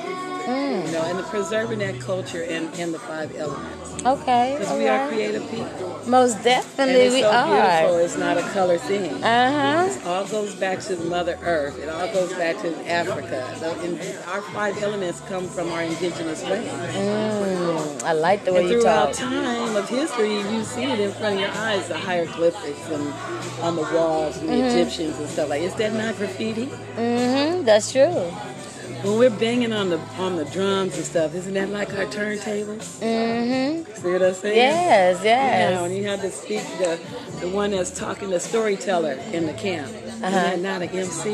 You 0.84 0.92
know, 0.92 1.02
and 1.02 1.18
the 1.18 1.22
preserving 1.24 1.78
that 1.80 1.98
culture 2.00 2.42
and, 2.42 2.68
and 2.78 2.92
the 2.92 2.98
five 2.98 3.34
elements. 3.36 3.94
Okay. 4.04 4.56
Because 4.58 4.76
we 4.76 4.86
are 4.86 5.08
creative 5.08 5.48
people. 5.50 6.00
Most 6.06 6.42
definitely 6.44 7.08
we 7.08 7.22
so 7.22 7.30
beautiful. 7.30 7.94
are. 7.96 8.00
It's 8.02 8.16
not 8.18 8.36
a 8.36 8.42
color 8.52 8.76
thing. 8.76 9.10
Uh 9.24 9.86
huh. 9.86 9.90
It 9.90 10.06
all 10.06 10.26
goes 10.26 10.54
back 10.54 10.80
to 10.80 10.96
Mother 10.96 11.38
Earth. 11.42 11.78
It 11.78 11.88
all 11.88 12.06
goes 12.12 12.32
back 12.34 12.58
to 12.62 12.68
Africa. 12.90 13.40
And 13.82 13.98
our 14.28 14.42
five 14.52 14.80
elements 14.82 15.20
come 15.22 15.46
from 15.48 15.70
our 15.72 15.82
indigenous 15.82 16.42
ways. 16.44 16.68
Mm, 16.68 18.02
I 18.02 18.12
like 18.12 18.44
the 18.44 18.52
way 18.52 18.60
And 18.60 18.68
you 18.68 18.80
throughout 18.82 19.14
talk. 19.14 19.30
time 19.30 19.76
of 19.76 19.88
history, 19.88 20.34
you 20.34 20.64
see 20.64 20.84
it 20.84 21.00
in 21.00 21.12
front 21.12 21.36
of 21.36 21.40
your 21.40 21.50
eyes, 21.52 21.88
the 21.88 21.96
hieroglyphics 21.96 22.88
and 22.90 23.12
on 23.62 23.76
the 23.76 23.82
walls 23.94 24.36
and 24.38 24.48
the 24.48 24.54
Mm-hmm. 24.54 24.78
Egyptians 24.78 25.18
and 25.18 25.28
stuff 25.28 25.48
like. 25.48 25.62
Is 25.62 25.74
that 25.76 25.92
not 25.94 26.16
graffiti? 26.16 26.66
Mm-hmm. 26.66 27.64
That's 27.64 27.90
true. 27.92 28.30
When 29.04 29.18
we're 29.18 29.28
banging 29.30 29.72
on 29.74 29.90
the 29.90 29.98
on 30.18 30.36
the 30.36 30.46
drums 30.46 30.96
and 30.96 31.04
stuff, 31.04 31.34
isn't 31.34 31.52
that 31.54 31.68
like 31.68 31.92
our 31.92 32.06
turntables? 32.06 33.00
Mm-hmm. 33.00 33.92
See 33.92 34.12
what 34.12 34.22
I'm 34.22 34.34
saying? 34.34 34.56
Yes. 34.56 35.20
Yes. 35.22 35.80
when 35.82 35.92
you 35.92 36.04
have 36.04 36.22
to 36.22 36.30
speak 36.30 36.62
the 36.78 36.98
the 37.40 37.48
one 37.48 37.72
that's 37.72 37.90
talking, 37.90 38.30
the 38.30 38.40
storyteller 38.40 39.12
in 39.32 39.44
the 39.46 39.52
camp. 39.52 39.88
Uh-huh. 40.22 40.56
Not 40.56 40.80
an 40.80 40.88
MC? 40.88 41.32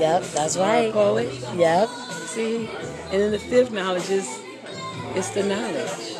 Yep. 0.00 0.22
That's 0.34 0.56
right. 0.56 0.92
poet? 0.92 1.32
Yep. 1.54 1.88
See? 2.26 2.68
And 3.12 3.22
then 3.22 3.30
the 3.30 3.38
fifth 3.38 3.70
knowledge 3.70 4.10
is 4.10 4.26
it's 5.14 5.30
the 5.30 5.44
knowledge. 5.44 6.16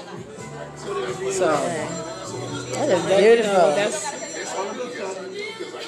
So 1.33 1.49
That 1.49 2.89
is 2.89 3.03
that, 3.05 3.05
you 3.05 3.11
know, 3.11 3.19
beautiful. 3.19 3.71
that's 3.75 4.11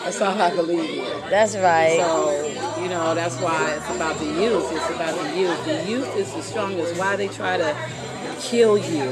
that's 0.02 0.21
all 0.23 0.40
I 0.43 0.50
believe 0.57 0.90
in. 0.90 1.31
That's 1.31 1.57
right. 1.57 1.99
So, 2.00 2.48
you 2.82 2.88
know, 2.88 3.14
that's 3.14 3.37
why 3.40 3.73
it's 3.73 3.88
about 3.97 4.18
the 4.18 4.26
youth. 4.26 4.70
It's 4.73 4.90
about 4.90 5.14
the 5.20 5.38
youth. 5.38 5.64
The 5.64 5.90
youth 5.90 6.16
is 6.16 6.32
the 6.32 6.42
strongest. 6.42 6.99
Why 6.99 7.16
they 7.16 7.28
try 7.28 7.56
to 7.56 7.76
kill 8.40 8.78
you 8.78 9.04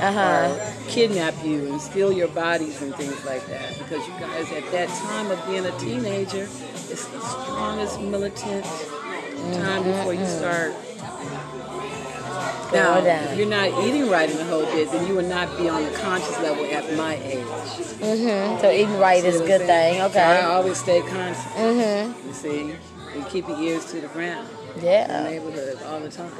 Uh 0.00 0.12
huh. 0.12 0.56
or 0.56 0.88
kidnap 0.88 1.34
you 1.44 1.72
and 1.72 1.80
steal 1.80 2.12
your 2.12 2.28
bodies 2.28 2.80
and 2.82 2.94
things 2.94 3.24
like 3.24 3.46
that. 3.46 3.78
Because 3.78 4.06
you 4.08 4.14
guys, 4.18 4.50
at 4.52 4.70
that 4.72 4.88
time 4.88 5.30
of 5.30 5.38
being 5.46 5.66
a 5.66 5.78
teenager, 5.78 6.48
it's 6.90 7.06
the 7.06 7.20
strongest 7.20 8.00
militant 8.00 8.64
time 9.54 9.84
before 9.84 10.14
you 10.14 10.26
start. 10.26 10.74
Now, 12.72 12.98
if 13.04 13.36
you're 13.36 13.48
not 13.48 13.68
eating 13.84 14.08
right 14.08 14.30
in 14.30 14.36
the 14.36 14.44
whole 14.44 14.64
bit, 14.66 14.90
then 14.92 15.06
you 15.08 15.14
will 15.14 15.28
not 15.28 15.56
be 15.58 15.68
on 15.68 15.82
the 15.82 15.90
conscious 15.98 16.38
level 16.38 16.64
at 16.66 16.96
my 16.96 17.16
age. 17.16 17.44
Mm-hmm. 17.44 18.60
So 18.60 18.70
eating 18.70 18.96
right 18.98 19.24
is 19.24 19.40
a 19.40 19.46
good 19.46 19.62
thing. 19.62 20.00
Okay. 20.02 20.12
So 20.14 20.20
I 20.20 20.42
always 20.44 20.78
stay 20.78 21.00
conscious. 21.00 21.42
Mm-hmm. 21.54 22.28
You 22.28 22.32
see, 22.32 22.74
you 23.16 23.24
keep 23.24 23.48
your 23.48 23.58
ears 23.60 23.84
to 23.86 24.00
the 24.00 24.08
ground 24.08 24.48
in 24.74 24.80
the 24.80 24.86
Yeah. 24.86 25.22
neighborhood 25.24 25.78
all 25.88 26.00
the 26.00 26.10
time. 26.10 26.32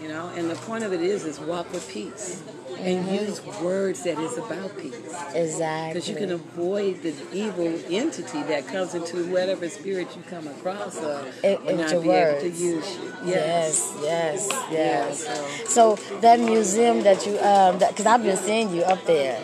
You 0.00 0.08
know, 0.08 0.30
and 0.36 0.50
the 0.50 0.54
point 0.54 0.84
of 0.84 0.92
it 0.92 1.00
is, 1.00 1.24
is 1.24 1.40
walk 1.40 1.72
with 1.72 1.88
peace 1.88 2.42
and 2.78 3.08
use 3.08 3.40
words 3.62 4.02
that 4.04 4.18
is 4.18 4.36
about 4.38 4.76
peace. 4.78 4.94
Exactly. 5.34 5.94
Because 5.94 6.08
you 6.08 6.14
can 6.14 6.32
avoid 6.32 7.02
the 7.02 7.14
evil 7.32 7.72
entity 7.90 8.42
that 8.44 8.68
comes 8.68 8.94
into 8.94 9.24
whatever 9.32 9.68
spirit 9.68 10.08
you 10.16 10.22
come 10.28 10.46
across 10.46 10.98
of 10.98 11.26
In- 11.42 11.58
and 11.66 11.78
not 11.78 12.02
be 12.02 12.10
able 12.10 12.40
to 12.40 12.48
use 12.50 12.96
you. 12.96 13.12
Yes, 13.24 13.92
yes, 14.02 14.48
yes. 14.70 15.24
Yeah, 15.26 15.64
So 15.66 15.96
that 16.20 16.38
museum 16.40 17.02
that 17.02 17.26
you, 17.26 17.38
um, 17.40 17.78
because 17.78 18.06
I've 18.06 18.22
been 18.22 18.36
seeing 18.36 18.74
you 18.74 18.82
up 18.82 19.04
there. 19.06 19.40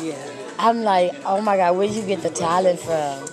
Yeah. 0.00 0.14
I'm 0.58 0.82
like, 0.84 1.12
oh 1.26 1.40
my 1.40 1.56
God, 1.56 1.76
where 1.76 1.86
did 1.88 1.96
you 1.96 2.02
get 2.02 2.22
the 2.22 2.30
talent 2.30 2.78
from? 2.80 3.24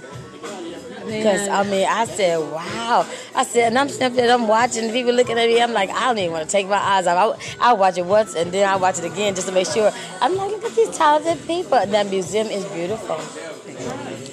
Because 1.10 1.48
I 1.48 1.64
mean, 1.64 1.88
I 1.88 2.06
said, 2.06 2.38
wow. 2.40 3.06
I 3.36 3.44
said, 3.44 3.68
and 3.74 3.78
I'm 3.80 3.88
there, 4.16 4.34
I'm 4.34 4.48
watching 4.48 4.92
people 4.92 5.14
looking 5.14 5.38
at 5.38 5.48
me. 5.48 5.62
I'm 5.62 5.74
like, 5.74 5.90
I 5.90 6.06
don't 6.08 6.18
even 6.20 6.32
want 6.32 6.46
to 6.46 6.52
take 6.52 6.68
my 6.68 6.78
eyes 6.78 7.08
off. 7.08 7.40
I, 7.60 7.70
I 7.72 7.74
watch 7.74 7.98
it 7.98 8.06
once 8.06 8.36
and 8.36 8.52
then 8.52 8.68
I 8.68 8.76
watch 8.76 9.00
it 9.00 9.06
again 9.06 9.36
just 9.36 9.48
to 9.48 9.54
make 9.54 9.68
sure. 9.68 9.92
I'm 10.22 10.36
like, 10.36 10.52
look 10.52 10.64
at 10.66 10.76
these 10.76 10.90
talented 10.96 11.46
people. 11.48 11.80
That 11.86 12.10
museum 12.10 12.48
is 12.48 12.66
beautiful. 12.66 13.20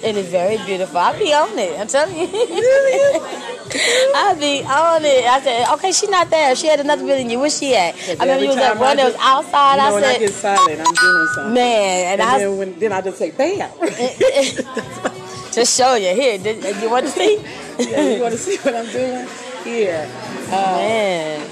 It 0.03 0.15
is 0.15 0.27
very 0.27 0.57
beautiful. 0.65 0.97
I'll 0.99 1.17
be 1.17 1.33
on 1.33 1.57
it. 1.57 1.79
I'm 1.79 1.87
telling 1.87 2.15
you. 2.15 2.27
I'll 4.15 4.35
be 4.35 4.61
on 4.63 5.03
it. 5.03 5.25
I 5.25 5.41
said, 5.41 5.73
okay, 5.73 5.91
she's 5.91 6.09
not 6.09 6.29
there. 6.29 6.55
She 6.55 6.67
had 6.67 6.79
another 6.79 7.05
building. 7.05 7.29
You 7.29 7.39
where 7.39 7.49
she 7.49 7.75
at? 7.75 7.95
I 7.95 8.11
remember 8.21 8.43
you 8.43 8.47
was 8.49 8.57
at 8.57 8.73
time 8.73 8.77
I 8.77 8.81
one 8.81 8.97
that 8.97 9.05
was 9.05 9.15
outside. 9.19 9.75
You 9.75 9.77
know, 9.81 9.87
I 9.87 9.93
when 9.93 10.03
I 10.03 10.17
get 10.19 10.29
said, 10.33 10.57
silent, 10.57 10.79
I'm 10.87 10.93
doing 10.93 11.27
something. 11.33 11.53
man, 11.53 12.13
And 12.13 12.21
and, 12.21 12.29
I 12.29 12.37
then, 12.39 12.57
when, 12.57 12.79
then 12.79 12.91
I 12.93 13.01
just 13.01 13.17
say, 13.17 13.31
bam. 13.31 13.71
to 15.57 15.65
show 15.65 15.95
you 15.95 16.13
here. 16.13 16.37
Did, 16.37 16.63
you 16.83 16.89
want 16.89 17.07
to 17.07 17.11
see? 17.11 17.41
yeah, 17.79 18.15
you 18.15 18.21
want 18.21 18.31
to 18.33 18.37
see 18.37 18.57
what 18.57 18.75
I'm 18.75 18.85
doing? 18.91 19.27
Here. 19.63 20.07
Uh, 20.49 20.77
Man, 20.77 21.49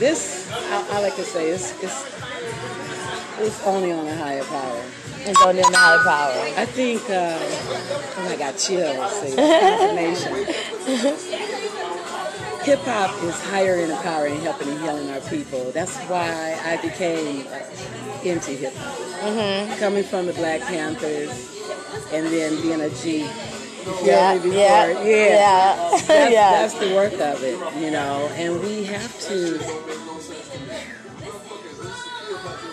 this, 0.00 0.50
I, 0.50 0.88
I 0.90 1.00
like 1.02 1.14
to 1.14 1.22
say, 1.22 1.50
it's, 1.50 1.70
it's, 1.84 2.04
it's 3.38 3.64
only 3.64 3.92
on 3.92 4.08
a 4.08 4.16
higher 4.16 4.42
power. 4.42 4.82
it's 5.20 5.40
only 5.40 5.62
on 5.62 5.70
the 5.70 5.78
higher 5.78 5.98
power. 5.98 6.60
I 6.60 6.66
think, 6.66 7.00
uh, 7.08 7.38
oh, 8.18 8.28
I 8.28 8.36
got 8.36 8.58
chills. 8.58 9.12
See, 9.20 9.36
confirmation. 9.36 10.44
Hip 12.64 12.80
hop 12.80 13.22
is 13.22 13.40
higher 13.44 13.76
in 13.76 13.88
the 13.88 13.96
power 14.02 14.26
in 14.26 14.40
helping 14.40 14.68
and 14.68 14.80
healing 14.80 15.10
our 15.10 15.20
people. 15.30 15.70
That's 15.70 15.96
why 16.08 16.58
I 16.64 16.76
became 16.82 17.46
into 18.24 18.50
hip 18.50 18.74
hop. 18.74 18.98
Mm-hmm. 19.20 19.78
Coming 19.78 20.02
from 20.02 20.26
the 20.26 20.32
Black 20.32 20.60
Panthers 20.62 21.55
and 22.12 22.26
then 22.26 22.60
being 22.62 22.80
a 22.80 22.90
G. 22.90 23.24
Feel 23.26 24.06
Yeah, 24.06 24.34
yeah, 24.34 25.02
yeah, 25.02 25.90
That's, 25.90 26.08
yeah. 26.08 26.50
that's 26.50 26.74
the 26.74 26.94
work 26.94 27.12
of 27.14 27.42
it, 27.42 27.58
you 27.80 27.90
know. 27.90 28.28
And 28.34 28.60
we 28.60 28.84
have 28.84 29.20
to. 29.28 29.58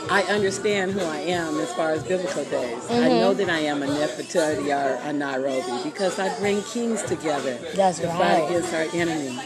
I 0.09 0.21
understand 0.23 0.91
who 0.91 0.99
I 0.99 1.17
am 1.19 1.59
as 1.59 1.73
far 1.73 1.91
as 1.91 2.03
biblical 2.03 2.43
days. 2.45 2.83
I 2.89 2.93
Mm-hmm. 2.93 3.09
know 3.19 3.33
that 3.33 3.49
I 3.49 3.59
am 3.59 3.81
a 3.83 3.87
Nefertiti 3.87 4.67
or 4.69 4.95
a 5.07 5.13
Nairobi 5.13 5.83
because 5.83 6.19
I 6.19 6.37
bring 6.39 6.61
kings 6.63 7.01
together 7.03 7.57
That's 7.75 7.99
to 7.99 8.07
right. 8.07 8.17
fight 8.17 8.49
against 8.49 8.73
our 8.73 8.85
enemy. 8.93 9.39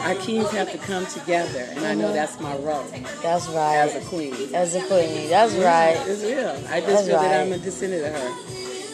Our 0.00 0.14
kings 0.16 0.50
have 0.50 0.70
to 0.72 0.78
come 0.78 1.06
together, 1.06 1.66
and 1.70 1.84
I 1.86 1.94
know 1.94 2.12
that's 2.12 2.38
my 2.40 2.54
role 2.58 2.84
That's 3.22 3.48
right. 3.48 3.76
as 3.76 3.94
a 3.96 4.00
queen. 4.08 4.34
As 4.54 4.74
a 4.74 4.80
queen. 4.86 5.28
That's 5.30 5.54
right. 5.54 5.96
It's 6.06 6.22
real. 6.22 6.48
I 6.70 6.80
just 6.80 6.86
That's 6.86 7.06
feel 7.08 7.20
that. 7.20 7.46
I'm 7.46 7.52
a 7.52 7.58
descendant 7.58 8.06
of 8.06 8.20
her. 8.20 8.34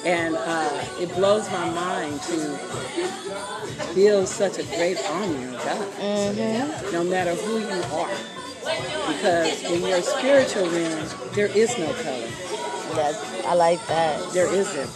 And 0.08 0.34
uh, 0.36 0.84
it 0.98 1.14
blows 1.14 1.50
my 1.52 1.68
mind 1.70 2.20
to 2.22 2.58
build 3.94 4.26
such 4.28 4.58
a 4.58 4.62
great 4.76 4.98
army 5.10 5.44
of 5.44 5.52
God, 5.64 5.92
Mm-hmm. 6.00 6.92
no 6.92 7.04
matter 7.04 7.34
who 7.34 7.58
you 7.58 7.82
are. 7.92 8.10
Because 9.12 9.62
in 9.64 9.82
your 9.86 10.00
spiritual 10.02 10.68
realm, 10.70 11.08
there 11.34 11.46
is 11.46 11.76
no 11.78 11.92
color. 12.02 12.28
That's, 12.94 13.44
I 13.46 13.54
like 13.54 13.84
that. 13.88 14.32
There 14.32 14.52
isn't. 14.52 14.90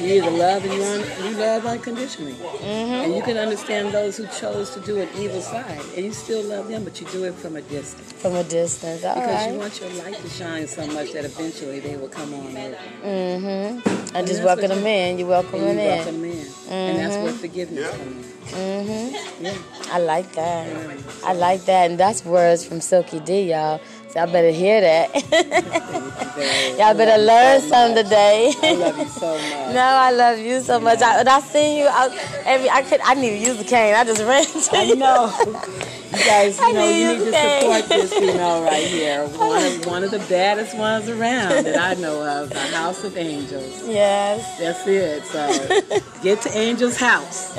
You 0.00 0.14
either 0.14 0.30
love 0.30 0.64
and 0.64 0.74
you, 0.74 0.82
un- 0.82 1.24
you 1.24 1.38
love 1.38 1.66
unconditionally. 1.66 2.32
Mm-hmm. 2.32 2.64
And 3.04 3.14
you 3.14 3.22
can 3.22 3.36
understand 3.36 3.92
those 3.92 4.16
who 4.16 4.26
chose 4.26 4.70
to 4.74 4.80
do 4.80 5.00
an 5.00 5.08
evil 5.16 5.40
side. 5.40 5.80
And 5.96 6.04
you 6.04 6.12
still 6.12 6.42
love 6.42 6.68
them, 6.68 6.84
but 6.84 7.00
you 7.00 7.06
do 7.08 7.24
it 7.24 7.34
from 7.34 7.56
a 7.56 7.62
distance. 7.62 8.12
From 8.12 8.34
a 8.34 8.44
distance. 8.44 9.04
All 9.04 9.14
Because 9.14 9.46
you 9.46 9.58
want 9.58 9.80
your 9.80 9.90
light 10.04 10.16
to 10.16 10.28
shine 10.28 10.66
so 10.66 10.86
much 10.88 11.12
that 11.12 11.24
eventually 11.24 11.80
they 11.80 11.96
will 11.96 12.08
come 12.08 12.34
on 12.34 12.56
over. 12.56 12.76
Mm-hmm. 13.04 14.16
And 14.16 14.26
just 14.26 14.42
welcome 14.42 14.68
them 14.68 14.86
in. 14.86 15.18
You 15.18 15.26
welcome 15.26 15.62
And 15.62 15.78
them 15.78 15.78
you 15.78 15.90
welcome 15.90 16.22
them 16.22 16.30
in. 16.30 16.46
And 16.70 16.98
that's 16.98 17.16
where 17.16 17.32
forgiveness 17.32 17.90
comes 17.90 18.26
in. 18.26 18.34
Mm-hmm. 18.54 19.44
Yeah. 19.44 19.54
I 19.90 19.98
like 19.98 20.32
that. 20.32 20.98
I 21.24 21.32
like 21.32 21.64
that. 21.64 21.90
And 21.90 21.98
that's 21.98 22.24
words 22.24 22.64
from 22.64 22.80
Silky 22.80 23.20
D, 23.20 23.50
y'all. 23.50 23.80
So 24.14 24.20
I 24.20 24.26
better 24.26 24.52
hear 24.52 24.80
that. 24.80 25.12
y'all 26.78 26.94
better 26.94 27.20
learn 27.20 27.60
something 27.62 28.04
today. 28.04 28.52
I 28.62 28.74
love 28.74 28.96
you 28.96 29.08
so 29.08 29.32
much. 29.34 29.50
No, 29.74 29.80
I 29.80 30.12
love 30.12 30.38
you 30.38 30.60
so 30.60 30.78
much. 30.78 31.02
I, 31.02 31.18
and 31.18 31.28
I 31.28 31.40
seen 31.40 31.80
you 31.80 31.88
out 31.88 32.12
every. 32.44 32.70
I 32.70 32.82
could. 32.82 33.00
I 33.00 33.14
need 33.14 33.30
to 33.30 33.38
use 33.38 33.58
the 33.58 33.64
cane. 33.64 33.92
I 33.92 34.04
just 34.04 34.22
ran 34.22 34.44
to 34.44 34.76
I 34.76 34.82
you. 34.84 34.94
know. 34.94 35.32
You 36.14 36.24
guys, 36.24 36.60
I 36.60 36.68
you 36.68 36.74
know, 36.74 36.80
knew 36.80 36.94
you 36.94 37.10
you 37.10 37.18
need 37.18 37.32
to 37.32 37.58
support 37.58 37.88
this 37.88 38.12
female 38.14 38.62
right 38.62 38.86
here. 38.86 39.26
One 39.26 39.64
of, 39.64 39.86
one 39.86 40.04
of 40.04 40.12
the 40.12 40.20
baddest 40.20 40.78
ones 40.78 41.08
around 41.08 41.64
that 41.64 41.76
I 41.76 42.00
know 42.00 42.22
of, 42.24 42.50
the 42.50 42.60
House 42.60 43.02
of 43.02 43.16
Angels. 43.16 43.82
Yes. 43.88 44.60
That's 44.60 44.86
it. 44.86 45.24
So 45.24 46.00
get 46.22 46.40
to 46.42 46.56
Angel's 46.56 46.98
house. 46.98 47.52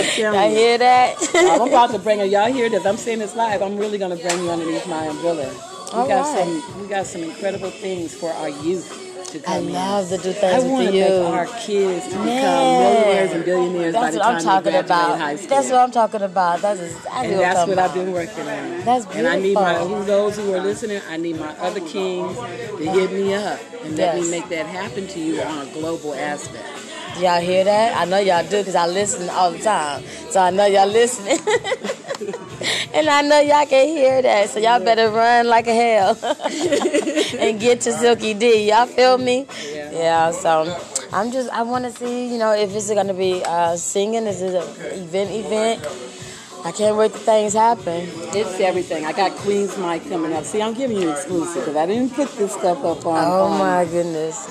I 0.00 0.48
hear 0.48 0.78
that. 0.78 1.16
Uh, 1.34 1.38
I'm 1.62 1.68
about 1.68 1.90
to 1.90 1.98
bring 1.98 2.18
her. 2.20 2.24
Y'all 2.24 2.52
hear 2.52 2.68
this? 2.68 2.84
I'm 2.86 2.96
saying 2.96 3.18
this 3.20 3.34
live. 3.34 3.62
I'm 3.62 3.76
really 3.76 3.98
gonna 3.98 4.16
bring 4.16 4.42
you 4.42 4.50
underneath 4.50 4.86
my 4.86 5.06
umbrella. 5.06 5.48
We 5.92 5.98
All 5.98 6.08
got 6.08 6.20
right. 6.34 6.44
some. 6.62 6.82
We 6.82 6.88
got 6.88 7.06
some 7.06 7.22
incredible 7.22 7.70
things 7.70 8.14
for 8.14 8.30
our 8.32 8.48
youth 8.48 9.06
to 9.32 9.38
I 9.40 9.42
come 9.58 9.68
in. 9.68 9.72
love 9.72 10.08
to 10.08 10.18
do 10.18 10.30
I 10.30 10.32
things 10.32 10.64
want 10.64 10.86
with 10.86 10.94
to 10.94 11.00
make 11.00 11.32
our 11.34 11.46
kids 11.60 12.04
to 12.06 12.10
become 12.10 12.24
millionaires 12.24 13.32
and 13.32 13.44
billionaires 13.44 13.94
by 13.94 14.00
That's 14.10 14.14
the 14.14 14.18
what 14.18 14.24
time 14.24 14.36
I'm 14.36 14.42
talking 14.42 14.64
they 14.64 14.70
graduate 14.70 14.86
about. 14.90 15.18
high 15.20 15.36
school. 15.36 15.48
That's 15.48 15.70
what 15.70 15.78
I'm 15.80 15.90
talking 15.92 16.22
about. 16.22 16.60
That's 16.62 16.80
exactly 16.80 17.30
and 17.32 17.40
that's 17.40 17.68
what 17.68 17.78
I've 17.78 17.94
been 17.94 18.12
working 18.12 18.40
on. 18.48 18.80
That's 18.84 19.06
beautiful. 19.06 19.12
And 19.18 19.26
I 19.28 19.38
need 19.38 19.54
my 19.54 19.74
who 19.78 20.04
those 20.04 20.36
who 20.36 20.52
are 20.54 20.60
listening. 20.60 21.00
I 21.08 21.16
need 21.16 21.38
my 21.38 21.56
other 21.58 21.80
kings 21.80 22.36
to 22.36 22.90
hit 22.90 23.12
me 23.12 23.34
up 23.34 23.60
and 23.84 23.96
let 23.96 24.16
me 24.16 24.28
make 24.30 24.48
that 24.48 24.66
happen 24.66 25.06
to 25.08 25.20
you 25.20 25.40
on 25.42 25.68
a 25.68 25.72
global 25.72 26.14
aspect. 26.14 26.66
Y'all 27.20 27.40
hear 27.40 27.64
that? 27.64 27.96
I 27.98 28.06
know 28.06 28.18
y'all 28.18 28.42
do 28.42 28.58
because 28.58 28.74
I 28.74 28.86
listen 28.86 29.28
all 29.28 29.50
the 29.50 29.58
time. 29.58 30.02
So 30.30 30.40
I 30.40 30.48
know 30.50 30.64
y'all 30.64 30.86
listening. 30.86 31.38
and 32.94 33.08
I 33.10 33.20
know 33.20 33.40
y'all 33.40 33.66
can 33.66 33.88
hear 33.88 34.22
that. 34.22 34.48
So 34.48 34.58
y'all 34.58 34.80
better 34.82 35.10
run 35.10 35.46
like 35.46 35.66
a 35.66 35.74
hell 35.74 36.18
and 37.38 37.60
get 37.60 37.82
to 37.82 37.92
Silky 37.92 38.32
D. 38.32 38.70
Y'all 38.70 38.86
feel 38.86 39.18
me? 39.18 39.46
Yeah. 39.70 40.30
So 40.30 40.74
I'm 41.12 41.30
just, 41.30 41.50
I 41.50 41.60
want 41.62 41.84
to 41.84 41.90
see, 41.90 42.32
you 42.32 42.38
know, 42.38 42.54
if 42.54 42.74
it's 42.74 42.88
going 42.88 43.08
to 43.08 43.14
be 43.14 43.42
uh, 43.44 43.76
singing, 43.76 44.26
is 44.26 44.40
it 44.40 44.54
an 44.54 45.02
event 45.02 45.30
event? 45.30 45.86
I 46.64 46.72
can't 46.72 46.96
wait 46.96 47.12
till 47.12 47.20
things 47.20 47.52
happen. 47.52 48.08
It's 48.34 48.60
everything. 48.60 49.04
I 49.04 49.12
got 49.12 49.32
Queen's 49.32 49.76
Mic 49.76 50.08
coming 50.08 50.32
up. 50.32 50.44
See, 50.44 50.62
I'm 50.62 50.72
giving 50.74 50.98
you 50.98 51.10
exclusive 51.10 51.64
because 51.64 51.76
I 51.76 51.84
didn't 51.86 52.14
put 52.14 52.30
this 52.38 52.52
stuff 52.52 52.82
up 52.84 53.04
on. 53.04 53.24
Oh 53.26 53.44
on- 53.44 53.58
my 53.58 53.84
goodness. 53.84 54.46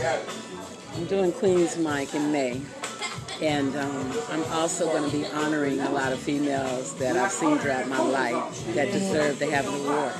I'm 0.99 1.05
doing 1.05 1.31
Queen's 1.31 1.77
Mic 1.77 2.13
in 2.13 2.29
May. 2.29 2.59
And 3.41 3.73
um, 3.77 4.13
I'm 4.31 4.43
also 4.51 4.85
going 4.87 5.09
to 5.09 5.17
be 5.17 5.25
honoring 5.27 5.79
a 5.79 5.89
lot 5.91 6.11
of 6.11 6.19
females 6.19 6.93
that 6.95 7.15
I've 7.15 7.31
seen 7.31 7.57
throughout 7.57 7.87
my 7.87 8.01
life 8.01 8.75
that 8.75 8.91
deserve 8.91 9.39
to 9.39 9.49
have 9.49 9.65
an 9.65 9.75
award. 9.75 10.11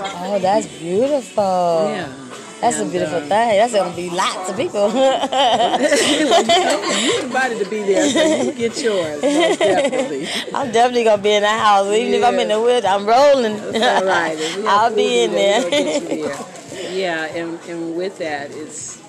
Oh, 0.00 0.38
that's 0.38 0.66
beautiful. 0.66 1.42
Yeah. 1.42 2.12
That's 2.60 2.78
a 2.78 2.84
beautiful 2.84 3.16
uh, 3.16 3.20
thing. 3.20 3.28
That's 3.30 3.72
going 3.72 3.90
to 3.90 3.96
be 3.96 4.10
lots 4.10 4.50
of 4.50 4.56
people. 4.58 4.90
You 6.98 7.22
invited 7.22 7.64
to 7.64 7.70
be 7.70 7.82
there, 7.84 8.10
so 8.10 8.42
you 8.42 8.52
get 8.52 8.82
yours. 8.82 9.22
Most 9.22 9.58
definitely. 9.58 10.28
I'm 10.54 10.72
definitely 10.72 11.04
gonna 11.04 11.22
be 11.22 11.32
in 11.32 11.42
the 11.42 11.48
house, 11.48 11.86
even 11.86 12.14
if 12.14 12.24
I'm 12.24 12.38
in 12.38 12.48
the 12.48 12.60
wheelchair. 12.60 12.90
I'm 12.90 13.06
rolling. 13.06 13.56
That's 13.72 14.02
all 14.02 14.08
right. 14.08 14.36
If 14.36 14.56
we 14.56 14.62
have 14.64 14.70
I'll 14.70 14.94
be 14.94 15.22
in 15.22 15.32
there, 15.32 15.60
we'll 15.60 15.70
there. 15.70 16.00
get 16.00 16.10
you 16.10 16.28
there. 16.28 16.92
Yeah, 16.92 17.24
and, 17.26 17.58
and 17.68 17.96
with 17.96 18.18
that, 18.18 18.50
it's 18.50 19.00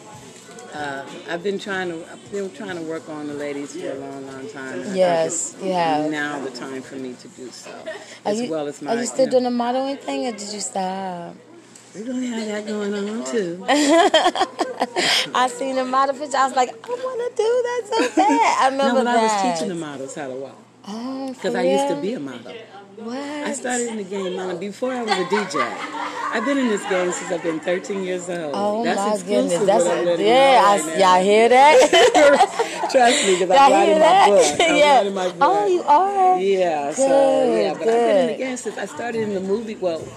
uh, 0.80 1.06
I've 1.30 1.44
been 1.44 1.60
trying 1.60 1.90
to 1.90 1.98
I've 2.12 2.32
been 2.32 2.50
trying 2.52 2.76
to 2.78 2.82
work 2.84 3.10
on 3.10 3.28
the 3.28 3.34
ladies 3.34 3.76
for 3.76 3.92
a 3.92 3.96
long, 3.96 4.26
long 4.28 4.48
time. 4.50 4.82
Yes, 4.96 5.56
you 5.62 5.74
have. 5.74 6.10
Now 6.10 6.40
the 6.40 6.52
time 6.52 6.82
for 6.82 6.96
me 6.96 7.14
to 7.14 7.28
do 7.30 7.50
so, 7.52 7.72
Are 7.72 8.32
as 8.32 8.42
you, 8.42 8.50
well 8.50 8.68
as 8.68 8.82
my. 8.82 8.94
are 8.96 9.00
you 9.02 9.06
still 9.06 9.26
know, 9.26 9.32
doing 9.32 9.44
the 9.44 9.52
modeling 9.52 9.98
thing, 9.98 10.28
or 10.28 10.32
did 10.32 10.54
you 10.54 10.60
stop? 10.60 11.36
We're 11.96 12.06
gonna 12.06 12.26
have 12.28 12.46
that 12.48 12.68
going 12.68 12.94
on 12.94 13.24
too. 13.34 13.66
I 15.36 15.48
seen 15.50 15.76
the 15.76 15.86
model 15.86 16.16
picture. 16.16 16.38
I 16.38 16.46
was 16.48 16.56
like, 16.56 16.70
I 16.70 16.90
want 16.90 17.36
to 17.36 17.44
do 17.44 17.50
that 17.68 17.82
so 17.90 18.16
bad. 18.16 18.58
I 18.62 18.70
remember 18.72 18.84
No, 18.86 18.88
remember 18.88 18.98
when 19.00 19.08
I 19.08 19.24
was 19.24 19.42
teaching 19.60 19.70
the 19.70 19.76
models 19.76 20.16
how 20.16 20.28
to 20.28 20.34
walk, 20.36 20.56
Oh, 20.88 21.28
because 21.34 21.54
for 21.54 21.60
I 21.60 21.64
used 21.64 21.88
to 21.90 21.96
be 22.02 22.14
a 22.14 22.20
model. 22.20 22.54
What? 22.98 23.18
I 23.18 23.54
started 23.54 23.88
in 23.88 23.98
the 23.98 24.04
game 24.04 24.36
model 24.36 24.58
before 24.58 24.94
I 24.94 25.04
was 25.04 25.12
a 25.12 25.26
DJ. 25.26 26.09
I've 26.32 26.46
been 26.46 26.58
in 26.58 26.68
this 26.68 26.84
game 26.84 27.12
since 27.12 27.32
I've 27.32 27.42
been 27.44 27.60
13 27.60 28.04
years 28.04 28.30
old. 28.30 28.52
Oh 28.54 28.84
That's 28.84 29.22
my 29.22 29.28
goodness, 29.28 29.66
that's 29.66 29.86
a, 29.86 30.24
yeah. 30.24 30.62
I, 30.64 30.80
right 30.80 31.00
y'all 31.00 31.24
hear 31.24 31.50
that? 31.50 32.90
Trust 32.92 33.26
me, 33.26 33.34
because 33.40 33.50
I'm 33.52 33.72
writing 33.72 34.00
that? 34.00 34.30
my 34.30 34.36
book. 34.36 34.62
I'm 34.62 34.76
yeah. 34.76 34.98
writing 34.98 35.14
my 35.14 35.28
book. 35.28 35.38
Oh, 35.42 35.68
you 35.68 35.84
are. 35.84 36.40
Yeah, 36.40 36.92
so 36.94 37.08
Good, 37.08 37.62
yeah, 37.64 37.74
but 37.74 37.82
I've 37.82 37.86
been 37.88 38.18
in 38.18 38.28
the 38.28 38.38
game 38.38 38.58
since 38.58 38.78
I 38.78 38.86
started 38.86 39.22
in 39.22 39.34
the 39.34 39.42
movie. 39.42 39.76
Well, 39.76 40.08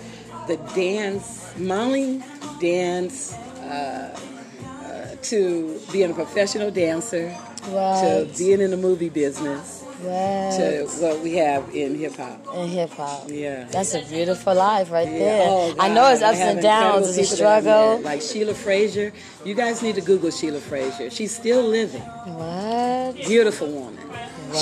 the 0.47 0.57
dance, 0.75 1.57
modeling, 1.57 2.23
dance, 2.61 3.33
uh, 3.33 4.19
uh, 4.85 5.17
to 5.23 5.81
being 5.93 6.11
a 6.11 6.15
professional 6.15 6.71
dancer, 6.71 7.35
Right. 7.69 8.27
to 8.27 8.39
being 8.39 8.61
in 8.61 8.71
the 8.71 8.77
movie 8.77 9.09
business, 9.09 9.82
Right. 10.05 10.57
to 10.59 10.87
what 11.01 11.21
we 11.21 11.35
have 11.37 11.75
in 11.75 11.95
hip 11.95 12.17
hop. 12.17 12.45
in 12.57 12.69
hip 12.69 12.91
hop. 12.91 13.25
Yeah. 13.29 13.65
That's 13.71 13.95
a 13.95 14.03
beautiful 14.03 14.55
life 14.55 14.91
right 14.91 15.07
Yeah. 15.09 15.19
there. 15.19 15.47
Oh, 15.49 15.75
I 15.79 15.89
know 15.89 16.09
it's 16.13 16.23
ups 16.23 16.39
and 16.39 16.61
downs, 16.61 17.17
it's 17.17 17.33
a 17.33 17.37
people 17.37 17.37
that 17.45 17.57
I've 17.57 17.63
struggle. 17.65 18.01
Like 18.01 18.21
Sheila 18.23 18.55
Frazier. 18.55 19.13
You 19.45 19.55
guys 19.55 19.83
need 19.83 19.95
to 19.97 20.01
Google 20.01 20.31
Sheila 20.31 20.61
Frazier. 20.61 21.11
She's 21.11 21.35
still 21.35 21.63
living. 21.63 22.01
What? 22.03 23.17
Beautiful 23.27 23.69
woman. 23.69 23.99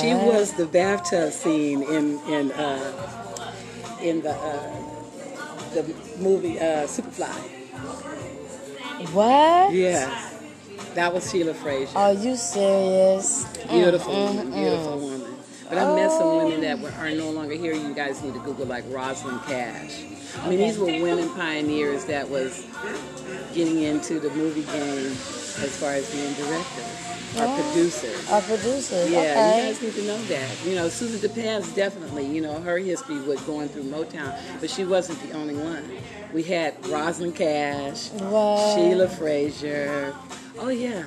She 0.00 0.14
was 0.14 0.52
the 0.52 0.66
bathtub 0.66 1.32
scene 1.32 1.82
in 1.82 2.18
in 2.28 2.52
uh, 2.52 3.98
in 4.02 4.22
the 4.22 4.30
uh, 4.32 4.76
the 5.74 5.82
movie 6.18 6.58
uh, 6.58 6.86
Superfly. 6.86 7.38
What? 9.12 9.72
Yes. 9.72 10.08
That 10.94 11.12
was 11.14 11.30
Sheila 11.30 11.54
Frazier. 11.54 11.96
Are 11.96 12.12
you 12.12 12.36
serious? 12.36 13.44
Beautiful 13.70 14.12
Mm, 14.12 14.26
woman, 14.26 14.50
beautiful 14.52 14.98
woman. 14.98 15.19
But 15.70 15.78
I 15.78 15.94
met 15.94 16.10
some 16.10 16.36
women 16.36 16.60
that 16.62 16.78
oh. 16.78 16.82
were, 16.82 16.90
are 16.98 17.10
no 17.12 17.30
longer 17.30 17.54
here. 17.54 17.72
You 17.72 17.94
guys 17.94 18.22
need 18.22 18.34
to 18.34 18.40
Google 18.40 18.66
like 18.66 18.84
Rosalind 18.88 19.40
Cash. 19.44 20.02
I 20.38 20.48
mean, 20.48 20.58
these 20.58 20.78
were 20.78 20.86
women 20.86 21.32
pioneers 21.34 22.04
that 22.06 22.28
was 22.28 22.66
getting 23.54 23.82
into 23.82 24.18
the 24.18 24.30
movie 24.30 24.64
game 24.64 25.06
as 25.06 25.76
far 25.78 25.92
as 25.92 26.10
being 26.12 26.32
directors 26.34 27.10
or 27.38 27.62
producers. 27.62 28.30
Our 28.30 28.42
producers. 28.42 29.10
Yeah, 29.10 29.20
okay. 29.20 29.66
you 29.66 29.72
guys 29.72 29.82
need 29.82 29.94
to 29.94 30.02
know 30.02 30.22
that. 30.24 30.50
You 30.64 30.74
know, 30.74 30.88
Susan 30.88 31.20
de 31.20 31.28
Passe 31.28 31.74
definitely, 31.74 32.26
you 32.26 32.40
know, 32.40 32.60
her 32.60 32.78
history 32.78 33.20
with 33.20 33.44
going 33.46 33.68
through 33.68 33.84
Motown, 33.84 34.36
but 34.60 34.70
she 34.70 34.84
wasn't 34.84 35.22
the 35.22 35.36
only 35.36 35.54
one. 35.54 35.84
We 36.32 36.42
had 36.42 36.74
Rosalind 36.88 37.36
Cash, 37.36 38.10
What? 38.10 38.74
Sheila 38.74 39.08
Frazier. 39.08 40.14
Oh 40.58 40.68
yeah, 40.68 41.04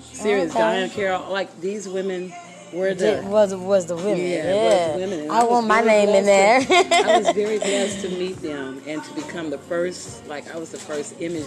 serious. 0.00 0.50
Okay. 0.52 0.60
Diahann 0.60 0.90
Carroll. 0.92 1.30
Like 1.30 1.60
these 1.60 1.88
women 1.88 2.32
were 2.72 2.94
the. 2.94 3.22
was 3.26 3.54
was 3.54 3.86
the 3.86 3.96
women? 3.96 4.18
Yeah, 4.18 4.52
Yeah, 4.54 4.64
was 4.64 4.92
the 4.94 4.98
women. 5.06 5.20
And 5.20 5.32
I, 5.32 5.44
want 5.44 5.66
my 5.66 5.80
name 5.80 6.08
in 6.10 6.24
there. 6.26 6.60
to- 6.60 6.74
I 7.06 7.18
was 7.18 7.30
very 7.34 7.58
blessed 7.58 8.00
to 8.02 8.08
meet 8.10 8.36
them 8.42 8.82
and 8.86 9.02
to 9.04 9.14
become 9.14 9.50
the 9.50 9.58
first, 9.58 10.26
like 10.26 10.52
I 10.54 10.58
was 10.58 10.70
the 10.70 10.78
first 10.78 11.14
Image 11.20 11.46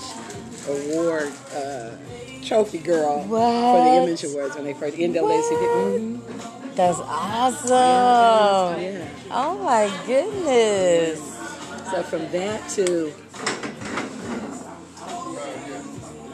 Award 0.67 1.31
uh, 1.55 1.91
trophy 2.43 2.77
girl 2.79 3.23
for 3.23 3.83
the 3.83 4.03
Image 4.03 4.23
Awards 4.23 4.55
when 4.55 4.65
they 4.65 4.73
first 4.73 4.95
NAACP. 4.97 5.13
Mhm. 5.19 6.75
That's 6.75 6.99
awesome. 6.99 8.81
Yeah. 8.81 9.07
Oh 9.31 9.57
my 9.63 9.91
goodness. 10.07 11.19
So 11.91 12.03
from 12.03 12.29
that 12.31 12.69
to 12.69 13.11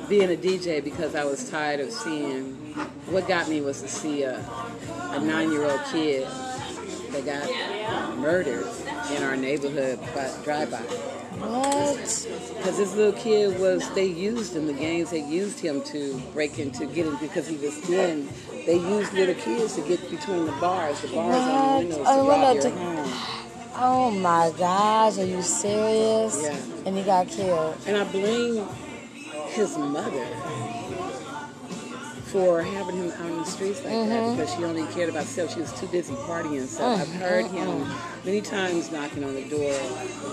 being 0.07 0.31
a 0.31 0.35
DJ 0.37 0.83
because 0.83 1.15
I 1.15 1.23
was 1.23 1.49
tired 1.49 1.79
of 1.79 1.91
seeing 1.91 2.64
what 3.07 3.27
got 3.27 3.47
me 3.49 3.61
was 3.61 3.81
to 3.81 3.87
see 3.87 4.23
a, 4.23 4.37
a 5.11 5.19
nine 5.19 5.51
year 5.51 5.69
old 5.69 5.81
kid 5.91 6.27
that 7.11 7.25
got 7.25 8.17
murdered 8.17 8.67
in 9.15 9.23
our 9.23 9.35
neighborhood 9.37 9.99
by 10.13 10.31
drive 10.43 10.71
by. 10.71 10.77
What? 11.37 11.97
Because 11.97 12.77
this 12.77 12.95
little 12.95 13.13
kid 13.13 13.59
was, 13.59 13.89
they 13.93 14.05
used 14.05 14.55
him, 14.55 14.67
the 14.67 14.73
gangs, 14.73 15.11
they 15.11 15.23
used 15.23 15.59
him 15.59 15.83
to 15.83 16.17
break 16.33 16.59
into, 16.59 16.85
get 16.85 17.05
in, 17.05 17.15
because 17.17 17.47
he 17.47 17.57
was 17.57 17.75
thin. 17.75 18.29
They 18.65 18.77
used 18.77 19.13
little 19.13 19.35
kids 19.35 19.75
to 19.75 19.81
get 19.81 20.09
between 20.09 20.45
the 20.45 20.53
bars, 20.53 21.01
the 21.01 21.09
bars 21.09 21.35
on 21.35 21.89
the 21.89 21.97
What? 21.97 21.97
windows 21.97 21.97
to 21.97 22.03
rob 22.03 22.55
your 22.55 22.71
home. 22.71 23.31
Oh 23.77 24.11
my 24.11 24.53
gosh, 24.57 25.17
are 25.17 25.25
you 25.25 25.41
serious? 25.41 26.41
Yeah. 26.41 26.57
And 26.85 26.97
he 26.97 27.03
got 27.03 27.27
killed. 27.27 27.75
And 27.85 27.97
I 27.97 28.05
blame 28.05 28.65
his 29.49 29.77
mother 29.77 30.25
for 32.25 32.61
having 32.61 32.95
him 32.97 33.11
out 33.11 33.29
in 33.29 33.37
the 33.37 33.45
streets 33.45 33.83
like 33.83 33.93
Mm-hmm. 33.93 34.09
that 34.09 34.35
because 34.35 34.53
she 34.55 34.63
only 34.65 34.85
cared 34.93 35.09
about 35.09 35.23
herself. 35.23 35.53
She 35.53 35.59
was 35.61 35.71
too 35.79 35.87
busy 35.87 36.13
partying 36.15 36.65
stuff. 36.67 37.01
I've 37.01 37.13
heard 37.13 37.45
him 37.47 37.87
many 38.25 38.41
times 38.41 38.91
knocking 38.91 39.23
on 39.23 39.35
the 39.35 39.43
door 39.43 39.71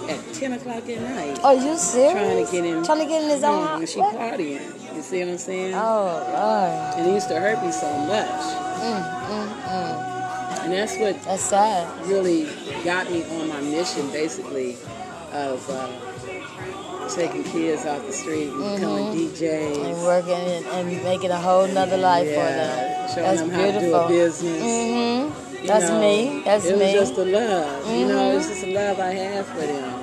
at 0.09 0.35
10 0.35 0.53
o'clock 0.55 0.89
at 0.89 1.01
night. 1.03 1.39
Are 1.45 1.55
you 1.55 1.77
serious? 1.77 2.13
Trying 2.13 2.47
to 2.47 2.53
get 2.53 2.65
in. 2.65 2.83
Trying 2.85 2.99
to 3.01 3.07
get 3.07 3.23
in 3.23 3.29
his 3.31 3.45
own 3.45 3.67
house? 3.67 3.79
And 3.81 3.89
she 3.89 4.01
What? 4.01 4.17
partying. 4.17 4.97
You 4.97 5.03
see 5.03 5.21
what 5.21 5.29
I'm 5.33 5.39
saying? 5.39 5.75
Oh 5.75 6.05
Lord. 6.33 6.99
And 6.99 7.11
it 7.11 7.15
used 7.15 7.29
to 7.29 7.39
hurt 7.41 7.63
me 7.65 7.71
so 7.73 7.91
much. 8.07 8.29
And 10.63 10.73
that's 10.73 10.97
what 10.97 11.17
mm, 11.17 11.25
That's 11.25 11.43
sad. 11.43 12.07
really 12.07 12.49
got 12.85 13.11
me 13.11 13.25
on 13.41 13.49
my 13.49 13.61
mission, 13.61 14.09
basically, 14.13 14.77
of 15.33 15.69
uh, 15.69 15.89
taking 17.15 17.45
kids 17.45 17.85
off 17.87 18.05
the 18.07 18.13
street 18.13 18.49
and 18.49 18.77
becoming 18.77 19.07
DJs. 19.13 19.77
Mm-hmm. 19.77 19.85
And 19.85 20.03
working 20.03 20.35
and, 20.35 20.67
and 20.67 21.05
making 21.05 21.31
a 21.31 21.39
whole 21.39 21.67
nother 21.69 21.97
life 21.97 22.29
for 22.29 22.35
them. 22.35 23.09
showing 23.09 23.27
That's 23.27 23.41
them 23.41 23.51
beautiful. 23.51 24.01
how 24.01 24.07
to 24.07 24.09
do 24.09 24.15
a 24.15 24.25
business. 24.27 24.63
hmm 24.63 25.67
That's 25.67 25.89
know, 25.89 26.01
me. 26.01 26.43
That's 26.45 26.65
it 26.67 26.79
me. 26.79 26.85
Mm-hmm. 26.85 26.99
was 26.99 27.09
just 27.09 27.17
the 27.17 27.25
love. 27.27 27.91
You 27.91 28.07
know, 28.09 28.37
it's 28.37 28.49
just 28.49 28.61
the 28.63 28.73
love 28.75 28.99
I 29.01 29.11
have 29.13 29.47
for 29.47 29.61
them. 29.61 29.99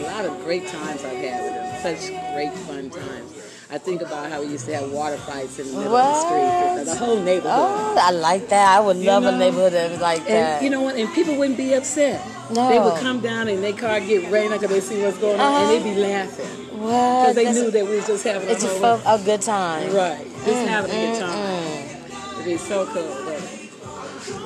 A 0.00 0.02
lot 0.04 0.24
of 0.24 0.44
great 0.44 0.66
times 0.66 1.04
I've 1.04 1.16
had 1.16 1.42
with 1.42 1.54
them. 1.54 1.96
Such 1.98 2.08
great 2.34 2.52
fun 2.52 2.90
times. 2.90 3.39
I 3.72 3.78
think 3.78 4.02
about 4.02 4.30
how 4.32 4.40
we 4.40 4.48
used 4.48 4.66
to 4.66 4.74
have 4.74 4.90
water 4.90 5.16
fights 5.16 5.58
in 5.60 5.66
the 5.68 5.72
middle 5.78 5.94
of 5.96 6.02
the 6.04 6.10
What? 6.10 6.84
street. 6.84 6.92
The 6.92 7.04
whole 7.04 7.20
neighborhood. 7.22 7.52
Oh, 7.52 7.98
I 8.00 8.10
like 8.10 8.48
that. 8.48 8.76
I 8.76 8.80
would 8.80 8.96
love 8.96 9.22
a 9.24 9.30
know? 9.30 9.38
neighborhood 9.38 9.72
that 9.74 9.90
was 9.92 10.00
like 10.00 10.26
that. 10.26 10.60
You 10.62 10.70
know 10.70 10.82
what? 10.82 10.96
And 10.96 11.12
people 11.14 11.36
wouldn't 11.36 11.56
be 11.56 11.74
upset. 11.74 12.20
No. 12.52 12.68
They 12.68 12.80
would 12.80 13.00
come 13.00 13.20
down 13.20 13.46
and 13.46 13.62
their 13.62 13.72
car 13.72 14.00
get 14.00 14.28
rained 14.30 14.52
because 14.52 14.70
they 14.70 14.80
see 14.80 15.00
what's 15.02 15.18
going 15.18 15.38
on, 15.38 15.46
Uh-huh. 15.54 15.72
and 15.72 15.84
they'd 15.84 15.94
be 15.94 16.00
laughing 16.00 16.46
what? 16.80 16.88
because 16.90 17.34
they 17.36 17.44
That's- 17.44 17.62
knew 17.62 17.70
that 17.70 17.84
we 17.86 17.96
was 17.96 18.06
just 18.08 18.24
having 18.24 18.48
a 18.48 18.52
It 18.52 18.58
just 18.60 18.76
a 18.82 19.20
good 19.24 19.40
time. 19.42 19.94
right, 19.94 20.26
just 20.44 20.68
having 20.68 20.90
a 20.90 20.94
good 20.94 21.14
mm, 21.14 21.20
time. 21.20 22.10
It'd 22.32 22.44
be 22.46 22.56
so 22.56 22.86
cool. 22.86 23.16
But 23.24 23.40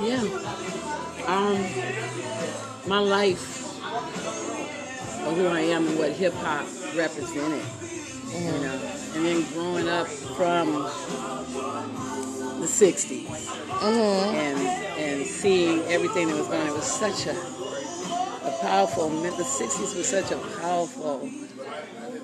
yeah, 0.02 0.20
um, 1.26 1.64
my 2.86 2.98
life 2.98 3.42
of 5.26 5.34
who 5.34 5.46
I 5.46 5.60
am 5.60 5.86
and 5.88 5.98
what 5.98 6.10
hip 6.12 6.34
hop 6.34 6.66
represented, 6.94 7.62
you 8.34 8.60
know, 8.60 8.80
and 9.14 9.24
then 9.24 9.42
growing 9.52 9.88
up 9.88 10.06
from 10.06 10.72
the 12.60 12.66
'60s 12.66 13.82
and 13.82 14.58
and 14.98 15.26
seeing 15.26 15.80
everything 15.82 16.28
that 16.28 16.36
was 16.36 16.46
going. 16.48 16.60
on. 16.62 16.68
It 16.68 16.74
was 16.74 16.84
such 16.90 17.26
a 17.26 17.36
a 18.46 18.58
powerful. 18.60 19.08
Moment 19.08 19.36
the 19.36 19.42
'60s 19.44 19.96
was 19.96 20.08
such 20.08 20.30
a 20.30 20.38
powerful 20.60 21.28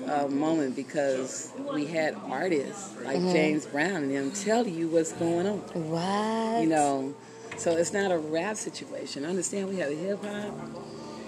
uh, 0.07 0.27
moment 0.27 0.75
because 0.75 1.51
we 1.73 1.85
had 1.85 2.15
artists 2.25 2.95
like 3.03 3.17
James 3.31 3.65
Brown 3.65 4.03
and 4.03 4.11
them 4.11 4.31
tell 4.31 4.67
you 4.67 4.87
what's 4.87 5.13
going 5.13 5.47
on. 5.47 5.59
What? 5.73 6.61
You 6.63 6.69
know, 6.69 7.13
so 7.57 7.71
it's 7.77 7.93
not 7.93 8.11
a 8.11 8.17
rap 8.17 8.57
situation. 8.57 9.25
Understand 9.25 9.69
we 9.69 9.77
have 9.77 9.89
hip 9.97 10.23
hop 10.23 10.53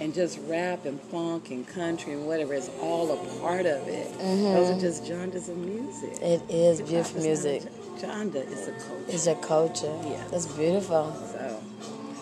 and 0.03 0.13
just 0.13 0.37
rap 0.47 0.85
and 0.85 0.99
funk 1.01 1.49
and 1.51 1.65
country 1.67 2.11
and 2.13 2.27
whatever. 2.27 2.53
It's 2.53 2.69
all 2.81 3.09
a 3.11 3.17
part 3.39 3.65
of 3.65 3.87
it. 3.87 4.07
Mm-hmm. 4.19 4.43
Those 4.53 4.69
are 4.77 4.79
just 4.79 5.05
genres 5.05 5.47
of 5.49 5.57
music. 5.57 6.21
It 6.21 6.41
is 6.49 6.79
Hip-hop 6.79 6.89
beautiful 6.89 7.17
is 7.19 7.25
music. 7.45 7.63
a 7.63 7.99
Genre 8.01 8.39
is 8.41 8.67
a 8.67 8.71
culture. 8.73 9.05
It's 9.07 9.25
your 9.25 9.35
culture. 9.35 9.95
Yeah. 10.05 10.23
That's 10.31 10.45
beautiful. 10.47 11.13
So 11.31 11.59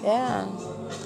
Yeah. 0.04 0.48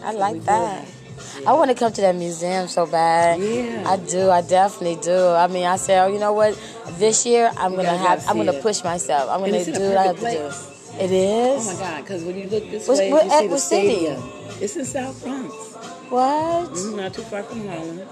I 0.03 0.11
we 0.13 0.17
like 0.19 0.43
that. 0.43 0.83
have- 0.83 1.47
I 1.47 1.53
want 1.53 1.69
to 1.71 1.75
come 1.75 1.93
to 1.93 2.01
that 2.01 2.15
museum 2.15 2.67
so 2.67 2.85
bad. 2.85 3.39
Yeah. 3.39 3.89
I 3.89 3.95
do. 3.95 4.29
I 4.29 4.41
definitely 4.41 4.97
do. 5.01 5.17
I 5.29 5.47
mean, 5.47 5.65
I 5.65 5.77
say, 5.77 5.97
oh, 5.99 6.07
you 6.07 6.19
know 6.19 6.33
what? 6.33 6.59
This 6.99 7.25
year 7.25 7.51
I'm 7.57 7.71
You 7.71 7.77
gonna 7.77 7.97
have. 7.97 8.25
I'm 8.27 8.35
gonna 8.38 8.51
push 8.67 8.83
myself. 8.83 9.29
I'm 9.31 9.39
gonna 9.39 9.63
do 9.63 9.71
what 9.71 9.97
I 9.97 10.03
have 10.07 10.19
to 10.19 10.31
do. 10.31 10.51
It 11.03 11.11
is. 11.11 11.67
Oh 11.67 11.73
my 11.73 11.79
God! 11.79 12.01
Because 12.03 12.23
when 12.23 12.38
you 12.38 12.47
look 12.47 12.69
this 12.71 12.88
What's- 12.88 12.99
way, 13.01 13.11
what- 13.11 13.25
you 13.25 13.31
see 13.31 13.47
the 13.47 13.57
city? 13.59 13.91
stadium. 13.95 14.23
It's 14.61 14.75
in 14.77 14.85
South 14.85 15.21
Bronx. 15.23 15.44
What? 16.09 16.69
Mhm, 16.71 16.95
Not 16.97 17.13
too 17.13 17.21
far 17.23 17.43
from 17.43 17.67
Harlem. 17.67 17.97
Got 17.97 18.05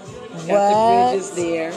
What? 0.48 0.68
the 0.68 1.10
bridges 1.12 1.30
there. 1.32 1.72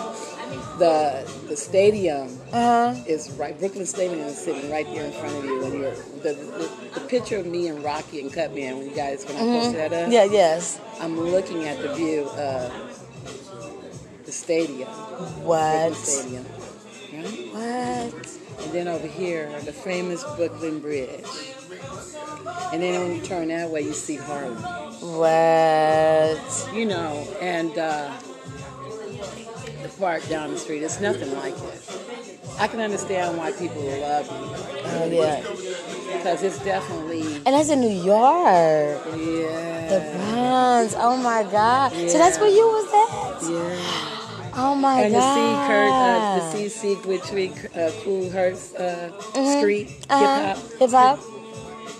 The 0.79 1.27
the 1.47 1.57
stadium 1.57 2.39
Uh 2.53 2.93
huh. 2.93 3.03
is 3.05 3.29
right. 3.31 3.57
Brooklyn 3.59 3.85
Stadium 3.85 4.21
is 4.21 4.37
sitting 4.37 4.71
right 4.71 4.85
there 4.93 5.05
in 5.05 5.11
front 5.11 5.35
of 5.35 5.43
you. 5.45 5.59
When 5.61 5.73
you're 5.81 5.91
the, 6.23 6.33
the, 6.33 6.69
the 6.95 6.99
picture 7.07 7.37
of 7.37 7.45
me 7.45 7.67
and 7.67 7.83
Rocky 7.83 8.21
and 8.21 8.31
Cutman 8.31 8.77
when 8.77 8.89
you 8.89 8.95
guys 8.95 9.25
when 9.25 9.35
I 9.35 9.39
posted 9.39 9.75
that 9.75 9.93
up. 9.93 9.99
Mm-hmm. 10.03 10.11
Yeah. 10.11 10.23
Yes. 10.25 10.79
I'm 11.01 11.19
looking 11.19 11.65
at 11.65 11.81
the 11.81 11.93
view 11.93 12.29
of 12.29 12.71
the 14.25 14.31
stadium. 14.31 14.89
Brooklyn 14.89 15.43
What? 15.45 15.95
Stadium. 15.95 16.45
Right? 17.13 17.47
What? 18.13 18.37
And 18.63 18.71
then 18.73 18.87
over 18.87 19.07
here, 19.07 19.49
the 19.65 19.73
famous 19.73 20.23
Brooklyn 20.35 20.79
Bridge. 20.79 21.53
And 22.73 22.81
then 22.83 22.99
when 23.01 23.15
you 23.15 23.21
turn 23.21 23.47
that 23.49 23.69
way, 23.69 23.81
you 23.81 23.93
see 23.93 24.17
Harlem. 24.17 24.55
What? 25.01 26.69
You 26.73 26.85
know, 26.85 27.27
and 27.39 27.77
uh, 27.77 28.11
the 29.83 29.89
park 29.99 30.27
down 30.27 30.51
the 30.51 30.57
street, 30.57 30.83
it's 30.83 30.99
nothing 30.99 31.33
like 31.35 31.53
it. 31.53 31.99
I 32.59 32.67
can 32.67 32.79
understand 32.79 33.37
why 33.37 33.51
people 33.51 33.81
love 33.83 34.25
you. 34.25 34.65
Oh 34.89 35.05
yeah. 35.09 35.41
Because 36.17 36.41
it's 36.43 36.59
definitely, 36.63 37.21
And 37.45 37.45
that's 37.55 37.69
in 37.69 37.81
New 37.81 37.89
York. 37.89 39.01
yeah. 39.15 39.87
The 39.87 40.17
Bronx. 40.17 40.95
Oh 40.97 41.15
my 41.17 41.43
God. 41.43 41.91
So 41.93 42.17
that's 42.17 42.39
where 42.39 42.49
you 42.49 42.65
was 42.67 43.43
at. 43.43 43.51
yeah. 43.51 44.53
Oh 44.59 44.73
my 44.75 45.01
And 45.03 45.13
the 45.13 45.19
God. 45.19 45.33
C 45.35 45.67
Kurt, 45.67 45.93
uh, 45.93 46.35
the 46.35 46.51
C 46.51 46.69
Secret 46.69 47.23
Tree, 47.23 47.51
uh, 47.75 47.91
Kool 48.03 48.29
Herc's 48.31 48.73
uh, 48.73 49.11
Street, 49.59 49.87
hip 49.87 49.99
Uh-huh. 50.09 50.55
hop. 50.55 50.71
Hip 50.79 50.89
hop. 50.89 51.19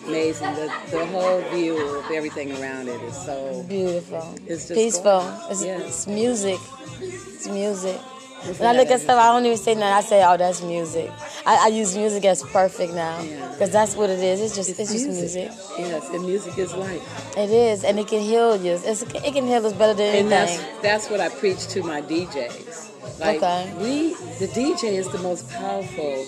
Amazing. 0.08 0.54
The, 0.56 0.72
the 0.92 1.06
whole 1.08 1.42
view 1.52 1.98
of 2.00 2.12
everything 2.12 2.52
around 2.62 2.88
it 2.88 3.02
is 3.04 3.16
so 3.16 3.64
Beautiful. 3.68 4.36
It's 4.48 4.68
just 4.68 4.74
peaceful. 4.74 5.22
It's, 5.50 5.64
Yeah. 5.64 5.80
it's 5.80 6.08
music. 6.08 6.60
It's 7.02 7.48
music. 7.48 8.00
It's 8.44 8.60
When 8.60 8.70
I 8.70 8.78
look 8.78 8.90
at 8.90 9.02
stuff, 9.02 9.20
I 9.20 9.34
don't 9.34 9.46
even 9.46 9.58
say 9.58 9.74
nothing. 9.74 9.94
I 9.94 10.02
say, 10.02 10.24
"Oh, 10.24 10.38
that's 10.38 10.62
music." 10.62 11.10
I, 11.46 11.66
I 11.66 11.68
use 11.70 11.98
music 11.98 12.24
as 12.26 12.44
perfect 12.44 12.94
now 12.94 13.20
Yeah. 13.22 13.50
because 13.52 13.72
that's 13.72 13.96
what 13.96 14.10
it 14.12 14.20
is. 14.20 14.40
It's 14.40 14.56
just 14.56 14.70
it's, 14.80 14.92
just 14.94 15.08
music. 15.08 15.50
Yes, 15.80 16.08
and 16.10 16.24
music 16.24 16.58
is 16.58 16.74
life. 16.76 17.36
It 17.36 17.50
is, 17.50 17.84
and 17.84 17.98
it 18.00 18.08
can 18.08 18.22
heal 18.22 18.56
you. 18.56 18.74
It's, 18.74 19.02
it 19.02 19.34
can 19.34 19.48
heal 19.48 19.66
us 19.66 19.74
better 19.74 19.96
than 19.96 20.16
And 20.16 20.32
that's 20.32 20.58
that's 20.84 21.10
what 21.10 21.20
I 21.20 21.30
preach 21.30 21.68
to 21.70 21.82
my 21.82 22.02
DJs. 22.02 23.20
Like 23.20 23.38
Okay. 23.38 23.74
we 23.82 24.14
the 24.38 24.48
DJ 24.54 24.94
is 25.02 25.10
the 25.10 25.18
most 25.20 25.50
powerful 25.50 26.24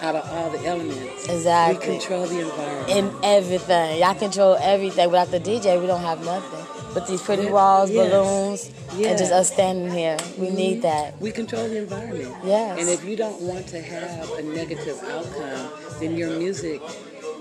out 0.00 0.14
of 0.16 0.28
all 0.30 0.50
the 0.50 0.64
elements. 0.66 1.28
Exactly. 1.28 1.88
We 1.94 1.98
control 1.98 2.26
the 2.26 2.40
environment. 2.40 2.90
And 2.90 3.24
everything, 3.24 4.00
y'all 4.00 4.14
control 4.14 4.56
everything. 4.60 5.06
Without 5.10 5.30
the 5.30 5.40
DJ, 5.40 5.80
we 5.80 5.86
don't 5.86 6.00
have 6.02 6.24
nothing. 6.24 6.94
With 6.94 7.06
these 7.08 7.20
pretty 7.22 7.46
walls, 7.50 7.90
Yes. 7.90 8.10
balloons, 8.10 8.70
and 9.06 9.18
just 9.18 9.30
us 9.32 9.52
standing 9.52 9.90
here, 9.90 10.16
we 10.38 10.48
need 10.50 10.80
that. 10.82 11.20
we 11.20 11.30
control 11.30 11.68
the 11.68 11.78
environment. 11.78 12.34
Yes. 12.44 12.78
And 12.80 12.88
if 12.88 13.04
you 13.04 13.16
don't 13.16 13.40
want 13.42 13.66
to 13.68 13.80
have 13.82 14.30
a 14.32 14.42
negative 14.42 14.98
outcome, 15.10 15.68
then 16.00 16.16
your 16.16 16.30
music 16.30 16.80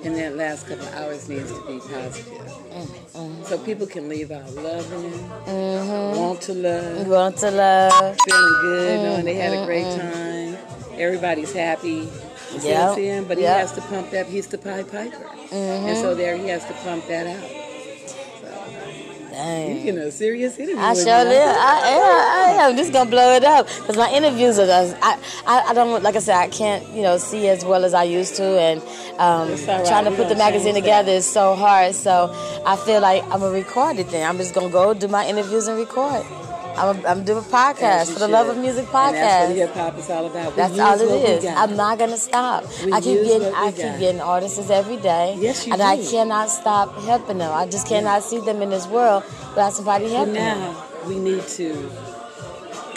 in 0.04 0.14
that 0.16 0.36
last 0.36 0.68
couple 0.68 0.86
of 0.86 0.94
hours 0.96 1.30
needs 1.30 1.50
to 1.52 1.60
be 1.68 1.80
positive. 1.80 2.52
Mm, 3.16 3.46
So 3.48 3.58
people 3.58 3.88
can 3.88 4.10
leave 4.10 4.30
out 4.32 4.54
loving, 4.56 5.12
Mm-hmm. 5.48 6.20
want 6.20 6.42
to 6.42 6.54
love, 6.54 7.08
want 7.08 7.38
to 7.38 7.52
love. 7.52 8.18
feeling 8.28 8.58
good, 8.62 9.00
knowing 9.04 9.26
they 9.26 9.36
had 9.36 9.54
a 9.54 9.66
great 9.66 9.86
time. 9.96 10.58
Everybody's 11.00 11.54
happy. 11.54 12.10
You 12.54 12.60
see 12.60 12.68
what 12.68 12.70
Yep, 12.70 12.90
I'm 12.90 12.96
saying? 12.96 13.24
But 13.26 13.38
he 13.38 13.44
has 13.44 13.72
to 13.74 13.82
pump 13.82 14.12
that. 14.12 14.28
He's 14.28 14.48
the 14.48 14.58
Pied 14.58 14.90
Piper, 14.92 15.18
Mm-hmm. 15.18 15.88
and 15.88 15.98
so 15.98 16.16
there 16.16 16.38
he 16.38 16.48
has 16.50 16.66
to 16.66 16.74
pump 16.74 17.08
that 17.08 17.28
out. 17.28 17.66
Dang. 19.36 19.86
You 19.86 20.00
a 20.02 20.12
serious 20.12 20.58
interview. 20.58 20.80
I 20.82 20.94
sure 20.94 21.04
huh? 21.12 21.56
I 21.60 21.90
am. 21.90 22.62
I 22.62 22.70
am. 22.70 22.78
Just 22.78 22.94
gonna 22.94 23.10
blow 23.10 23.36
it 23.36 23.44
up 23.44 23.68
because 23.68 23.98
my 23.98 24.10
interviews 24.12 24.58
are. 24.58 24.66
Just, 24.66 24.96
I, 25.02 25.20
I 25.46 25.72
I 25.72 25.74
don't 25.74 26.02
like 26.02 26.16
I 26.16 26.20
said. 26.20 26.38
I 26.38 26.48
can't 26.48 26.88
you 26.96 27.02
know 27.02 27.18
see 27.18 27.50
as 27.50 27.66
well 27.66 27.84
as 27.84 27.94
I 27.94 28.04
used 28.04 28.38
to, 28.38 28.44
and 28.44 28.82
um, 29.20 29.50
right. 29.68 29.86
trying 29.86 30.06
to 30.06 30.12
We 30.12 30.16
put 30.16 30.30
the 30.30 30.36
magazine 30.36 30.74
together 30.74 31.12
is 31.12 31.26
so 31.26 31.54
hard. 31.54 31.96
So 31.96 32.32
I 32.66 32.78
feel 32.78 33.02
like 33.02 33.24
I'm 33.26 33.42
gonna 33.42 33.52
record 33.52 34.00
it. 34.00 34.10
Then 34.10 34.28
I'm 34.28 34.38
just 34.38 34.56
gonna 34.56 34.70
go 34.70 34.94
do 34.94 35.10
my 35.10 35.28
interviews 35.28 35.68
and 35.68 35.78
record. 35.78 36.24
I'm 36.78 37.04
a, 37.04 37.08
I'm 37.08 37.24
doing 37.24 37.38
a 37.40 37.42
podcast 37.42 38.14
for 38.14 38.20
the 38.20 38.28
love 38.28 38.48
of 38.50 38.58
music 38.58 38.86
And 38.94 39.16
that's 39.16 39.50
what 39.50 39.56
podcast. 39.56 39.56
hip 39.56 39.74
hop 39.74 39.98
is 39.98 40.10
all 40.10 40.26
about. 40.26 40.52
We 40.52 40.56
That's 40.58 40.80
all 40.80 41.00
it 41.02 41.30
is. 41.30 41.46
I'm 41.46 41.76
not 41.76 41.98
gonna 42.00 42.18
stop. 42.18 42.64
We 42.84 42.92
I 42.92 43.02
keep 43.02 43.24
getting, 43.24 43.54
I 43.54 43.72
keep 43.72 43.78
got. 43.86 44.00
getting 44.00 44.22
artists 44.22 44.70
every 44.70 44.98
day. 44.98 45.36
Yes, 45.40 45.66
you 45.66 45.74
and 45.74 45.82
I 45.82 45.98
cannot 46.04 46.50
stop 46.50 46.96
helping 47.02 47.38
them. 47.40 47.52
I 47.54 47.66
just 47.68 47.88
cannot 47.88 48.24
see 48.24 48.40
them 48.40 48.62
in 48.62 48.70
this 48.70 48.88
world 48.88 49.24
without 49.50 49.74
somebody 49.74 50.10
helping 50.10 50.34
them. 50.36 50.60
now 50.60 50.86
we 51.08 51.18
need 51.20 51.48
to 51.60 51.90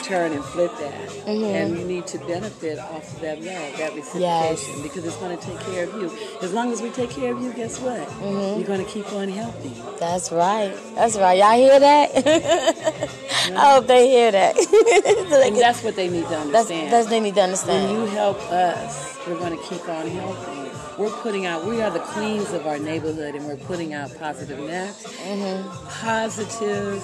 turn 0.09 0.33
and 0.33 0.43
flip 0.45 0.73
that, 0.79 0.95
Mm-hmm. 1.29 1.45
and 1.45 1.77
we 1.77 1.85
need 1.85 2.07
to 2.09 2.19
benefit 2.21 2.79
off 2.79 3.13
of 3.15 3.21
that 3.21 3.37
love, 3.43 3.77
that 3.79 3.93
reciprocation, 3.95 4.21
Yes. 4.21 4.81
because 4.83 5.05
it's 5.05 5.17
going 5.17 5.37
to 5.37 5.45
take 5.45 5.61
care 5.61 5.85
of 5.85 5.93
you. 6.01 6.11
As 6.41 6.53
long 6.55 6.73
as 6.73 6.81
we 6.81 6.89
take 6.91 7.11
care 7.11 7.33
of 7.35 7.43
you, 7.43 7.53
guess 7.53 7.79
what? 7.81 8.01
Mm-hmm. 8.09 8.59
You're 8.59 8.67
going 8.67 8.85
to 8.85 8.91
keep 8.91 9.13
on 9.13 9.29
helping. 9.29 9.75
That's 10.01 10.33
right. 10.33 10.75
That's 10.95 11.17
right. 11.19 11.37
Y'all 11.39 11.57
hear 11.57 11.79
that? 11.79 12.11
I 13.57 13.75
hope 13.75 13.87
they 13.87 14.09
hear 14.09 14.31
that. 14.33 14.57
So 15.29 15.43
And 15.43 15.57
that's 15.57 15.83
what 15.85 15.95
they 15.97 16.09
need 16.09 16.23
to 16.25 16.29
that's, 16.31 16.47
understand. 16.47 16.93
that's 16.93 17.09
they 17.09 17.21
need 17.21 17.35
to 17.35 17.43
understand. 17.43 17.93
when 17.93 18.01
you 18.01 18.07
help 18.09 18.39
us, 18.51 19.19
we're 19.27 19.39
going 19.39 19.57
to 19.59 19.63
keep 19.65 19.87
on 19.89 20.07
helping. 20.09 20.71
We're 20.99 21.11
putting 21.23 21.45
out, 21.47 21.65
we 21.67 21.83
are 21.83 21.91
the 21.91 22.01
queens 22.01 22.51
of 22.53 22.67
our 22.67 22.79
neighborhood, 22.79 23.35
and 23.35 23.45
we're 23.47 23.57
putting 23.57 23.93
out 23.93 24.17
positive 24.19 24.59
naps, 24.61 25.05
Mm-hmm. 25.05 25.69
positive 26.01 27.03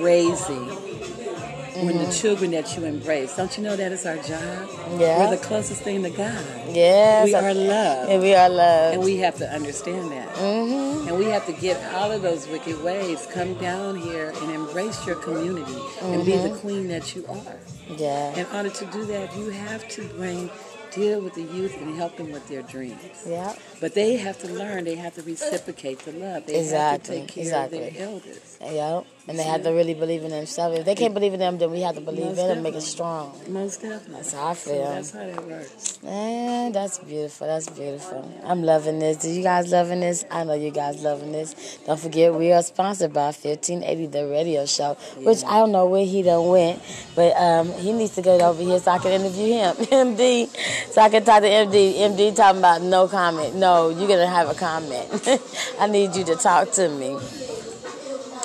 raising. 0.00 0.68
When 1.84 1.94
Mm-hmm. 1.96 2.04
the 2.06 2.12
children 2.12 2.50
that 2.52 2.76
you 2.76 2.84
embrace, 2.84 3.36
don't 3.36 3.54
you 3.56 3.62
know 3.62 3.76
that 3.76 3.92
is 3.92 4.06
our 4.06 4.16
job? 4.16 4.68
Yeah. 4.98 5.18
We're 5.28 5.36
the 5.36 5.42
closest 5.44 5.82
thing 5.82 6.02
to 6.04 6.10
God. 6.10 6.44
yes. 6.70 7.26
We 7.26 7.34
are 7.34 7.52
love. 7.54 8.08
And 8.08 8.22
we 8.22 8.34
are 8.34 8.48
loved. 8.48 8.94
And 8.94 9.04
we 9.04 9.16
have 9.18 9.36
to 9.38 9.50
understand 9.52 10.10
that. 10.10 10.28
mm-hmm. 10.36 11.08
And 11.08 11.18
we 11.18 11.26
have 11.26 11.44
to 11.46 11.52
get 11.52 11.76
out 11.94 12.10
of 12.12 12.22
those 12.22 12.48
wicked 12.48 12.82
ways. 12.82 13.26
Come 13.32 13.54
down 13.54 13.96
here 13.96 14.32
and 14.42 14.50
embrace 14.52 15.06
your 15.06 15.16
community 15.16 15.76
and 16.02 16.24
be 16.24 16.32
Mm-hmm. 16.32 16.52
the 16.54 16.58
queen 16.60 16.88
that 16.88 17.14
you 17.14 17.26
are. 17.26 17.56
Yeah. 17.96 18.34
In 18.36 18.46
order 18.54 18.70
to 18.70 18.84
do 18.86 19.04
that, 19.06 19.36
you 19.36 19.50
have 19.50 19.86
to 19.90 20.02
bring, 20.16 20.50
deal 20.92 21.20
with 21.20 21.34
the 21.34 21.42
youth 21.42 21.76
and 21.80 21.94
help 21.96 22.16
them 22.16 22.32
with 22.32 22.48
their 22.48 22.62
dreams. 22.62 23.00
Yeah. 23.26 23.54
But 23.80 23.94
they 23.94 24.16
have 24.16 24.38
to 24.40 24.48
learn, 24.48 24.84
they 24.84 24.94
have 24.96 25.14
to 25.16 25.22
reciprocate 25.22 25.98
the 26.00 26.12
love. 26.12 26.46
They 26.46 26.58
Exactly, 26.60 26.88
have 26.88 27.02
to 27.02 27.12
take 27.12 27.28
care 27.28 27.42
exactly. 27.44 27.86
of 27.88 27.94
their 27.94 28.06
elders. 28.08 28.58
Yeah. 28.62 29.00
And 29.28 29.36
they 29.38 29.42
have 29.42 29.64
to 29.64 29.70
really 29.70 29.94
believe 29.94 30.22
in 30.22 30.30
themselves. 30.30 30.78
If 30.78 30.84
they 30.84 30.94
can't 30.94 31.12
believe 31.12 31.32
in 31.34 31.40
them, 31.40 31.58
then 31.58 31.70
we 31.72 31.80
have 31.80 31.96
to 31.96 32.00
believe 32.00 32.26
Most 32.26 32.38
in 32.38 32.46
them 32.46 32.50
and 32.58 32.62
make 32.62 32.74
it 32.76 32.82
strong. 32.82 33.36
Most 33.48 33.82
definitely. 33.82 34.14
That's 34.14 34.32
how 34.32 34.46
I 34.46 34.54
So 34.54 34.70
feel. 34.70 34.84
that's 34.84 35.10
how 35.10 35.26
that 35.26 35.46
works. 35.46 35.98
Man, 36.02 36.70
that's 36.72 36.98
beautiful. 36.98 37.46
That's 37.48 37.68
beautiful. 37.68 38.32
I'm 38.44 38.62
loving 38.62 39.00
this. 39.00 39.16
Do 39.16 39.28
you 39.28 39.42
guys 39.42 39.72
loving 39.72 39.98
this? 40.00 40.24
I 40.30 40.44
know 40.44 40.54
you 40.54 40.70
guys 40.70 41.02
loving 41.02 41.32
this. 41.32 41.78
Don't 41.86 41.98
forget, 41.98 42.32
we 42.34 42.52
are 42.52 42.62
sponsored 42.62 43.12
by 43.12 43.26
1580 43.32 44.06
The 44.06 44.26
Radio 44.28 44.64
Show, 44.64 44.94
which 45.16 45.42
I 45.44 45.58
don't 45.58 45.72
know 45.72 45.86
where 45.86 46.06
he 46.06 46.22
done 46.22 46.46
went, 46.46 46.80
but 47.16 47.36
um, 47.36 47.72
he 47.72 47.92
needs 47.92 48.14
to 48.14 48.22
get 48.22 48.40
over 48.40 48.62
here 48.62 48.78
so 48.78 48.92
I 48.92 48.98
can 48.98 49.10
interview 49.10 49.54
him, 49.54 49.74
MD, 50.16 50.46
so 50.92 51.00
I 51.02 51.08
can 51.08 51.24
talk 51.24 51.42
to 51.42 51.48
MD. 51.48 51.94
MD 51.98 52.34
talking 52.36 52.58
about 52.60 52.80
no 52.82 53.08
comment. 53.08 53.56
No, 53.56 53.88
you're 53.88 54.06
gonna 54.08 54.28
have 54.28 54.48
a 54.48 54.54
comment. 54.54 55.08
I 55.80 55.88
need 55.88 56.14
you 56.14 56.22
to 56.26 56.36
talk 56.36 56.70
to 56.72 56.88
me. 56.88 57.16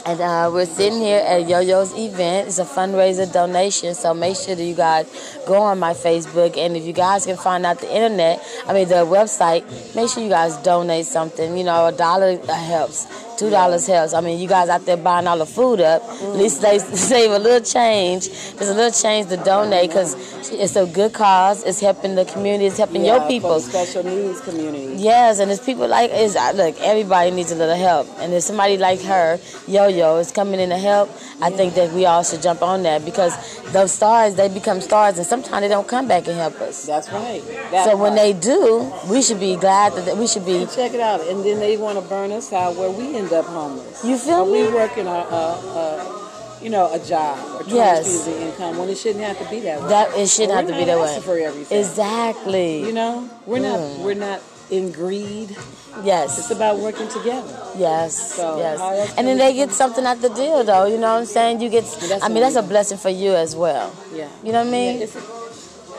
And 0.03 0.19
uh, 0.19 0.49
we're 0.51 0.65
sitting 0.65 0.99
here 0.99 1.19
at 1.19 1.47
Yo-Yo's 1.47 1.93
event. 1.93 2.47
It's 2.47 2.57
a 2.57 2.65
fundraiser 2.65 3.31
donation, 3.31 3.93
so 3.93 4.13
make 4.15 4.35
sure 4.35 4.55
that 4.55 4.63
you 4.63 4.73
guys 4.73 5.05
go 5.45 5.61
on 5.61 5.77
my 5.77 5.93
Facebook. 5.93 6.57
And 6.57 6.75
if 6.75 6.85
you 6.85 6.93
guys 6.93 7.25
can 7.25 7.37
find 7.37 7.65
out 7.65 7.79
the 7.79 7.93
internet, 7.93 8.43
I 8.65 8.73
mean 8.73 8.87
the 8.87 9.05
website, 9.05 9.63
make 9.95 10.09
sure 10.09 10.23
you 10.23 10.29
guys 10.29 10.57
donate 10.57 11.05
something. 11.05 11.55
You 11.55 11.65
know, 11.65 11.85
a 11.85 11.91
dollar 11.91 12.35
helps. 12.47 13.05
Two 13.41 13.49
dollars 13.49 13.87
helps. 13.87 14.13
I 14.13 14.21
mean, 14.21 14.39
you 14.39 14.47
guys 14.47 14.69
out 14.69 14.85
there 14.85 14.97
buying 14.97 15.25
all 15.25 15.39
the 15.39 15.47
food 15.47 15.81
up. 15.81 16.03
At 16.03 16.35
least 16.35 16.61
they 16.61 16.77
save 17.11 17.31
a 17.31 17.39
little 17.39 17.59
change. 17.65 18.29
There's 18.53 18.69
a 18.69 18.73
little 18.75 18.91
change 18.91 19.29
to 19.29 19.37
donate 19.37 19.89
because 19.89 20.13
it's 20.51 20.75
a 20.75 20.85
good 20.85 21.11
cause. 21.13 21.63
It's 21.63 21.79
helping 21.79 22.13
the 22.13 22.25
community. 22.25 22.67
It's 22.67 22.77
helping 22.77 23.03
Yeah, 23.03 23.15
your 23.17 23.27
people. 23.27 23.59
Special 23.59 24.03
needs 24.03 24.41
community. 24.41 24.93
Yes, 24.97 25.39
and 25.39 25.49
it's 25.49 25.65
people 25.65 25.87
like 25.87 26.11
is 26.11 26.35
look. 26.53 26.79
Everybody 26.81 27.31
needs 27.31 27.51
a 27.51 27.55
little 27.55 27.75
help, 27.75 28.07
and 28.19 28.31
if 28.31 28.43
somebody 28.43 28.77
like 28.77 29.01
her, 29.01 29.39
Yo 29.67 29.87
Yo, 29.87 30.17
is 30.17 30.31
coming 30.31 30.59
in 30.59 30.69
to 30.69 30.77
help, 30.77 31.09
I 31.41 31.49
think 31.49 31.73
that 31.73 31.91
we 31.93 32.05
all 32.05 32.23
should 32.23 32.43
jump 32.43 32.61
on 32.61 32.83
that 32.83 33.03
because 33.05 33.33
those 33.71 33.91
stars 33.91 34.35
they 34.35 34.49
become 34.49 34.81
stars, 34.81 35.17
and 35.17 35.25
sometimes 35.25 35.61
they 35.63 35.67
don't 35.67 35.87
come 35.87 36.07
back 36.07 36.27
and 36.27 36.37
help 36.37 36.61
us. 36.61 36.85
That's 36.85 37.09
right. 37.11 37.41
That 37.71 37.85
So 37.85 37.97
when 37.97 38.13
they 38.13 38.33
do, 38.33 38.93
we 39.09 39.23
should 39.23 39.39
be 39.39 39.55
glad 39.55 39.93
that 39.93 40.15
we 40.15 40.27
should 40.27 40.45
be. 40.45 40.67
check 40.67 40.93
it 40.93 40.99
out, 40.99 41.21
and 41.21 41.43
then 41.43 41.59
they 41.59 41.77
want 41.77 41.97
to 41.97 42.03
burn 42.07 42.31
us 42.31 42.53
out 42.53 42.75
where 42.75 42.91
we 42.91 43.17
end 43.31 43.45
up 43.45 43.51
homeless. 43.51 44.03
You 44.03 44.17
feel 44.17 44.41
Or 44.41 44.45
me? 44.45 44.67
We 44.67 44.73
working 44.73 45.07
a, 45.07 45.09
a, 45.09 46.59
you 46.61 46.69
know, 46.69 46.93
a 46.93 46.99
job 46.99 47.37
or 47.55 47.63
trying 47.63 47.75
Yes. 47.75 48.05
to 48.05 48.11
use 48.11 48.25
the 48.25 48.41
income 48.47 48.77
when 48.77 48.89
it 48.89 48.97
shouldn't 48.97 49.23
have 49.23 49.37
to 49.39 49.49
be 49.49 49.59
that 49.61 49.81
way. 49.81 49.89
That 49.89 50.17
it 50.17 50.29
shouldn't 50.29 50.57
have 50.57 50.67
to 50.67 50.73
be 50.73 50.85
that 50.85 50.99
way. 50.99 51.19
for 51.21 51.37
everything. 51.37 51.79
Exactly. 51.79 52.81
You 52.85 52.91
know, 52.93 53.29
we're 53.45 53.59
Mm. 53.59 53.71
not 53.71 53.99
we're 54.05 54.13
not 54.15 54.41
in 54.69 54.91
greed. 54.91 55.55
Yes. 56.03 56.37
It's 56.39 56.51
about 56.51 56.79
working 56.79 57.07
together. 57.09 57.53
Yes, 57.77 58.35
So, 58.35 58.57
yes. 58.57 58.79
And 59.17 59.27
then 59.27 59.37
they 59.37 59.53
get 59.53 59.71
something 59.71 60.05
out 60.05 60.21
the 60.21 60.29
deal, 60.29 60.63
though. 60.63 60.85
You 60.85 60.97
know 60.97 61.11
what 61.13 61.19
I'm 61.19 61.25
saying? 61.25 61.59
You 61.61 61.69
get. 61.69 61.83
I 62.21 62.29
mean, 62.29 62.41
that's 62.43 62.55
a 62.55 62.61
blessing 62.63 62.97
for 62.97 63.09
you 63.09 63.35
as 63.35 63.55
well. 63.55 63.91
Yeah. 64.15 64.29
You 64.43 64.53
know 64.53 64.59
what 64.63 64.67
I 64.67 64.71
mean? 64.71 64.97
Yeah, 64.97 65.03
it's, 65.03 65.15
a, 65.15 65.21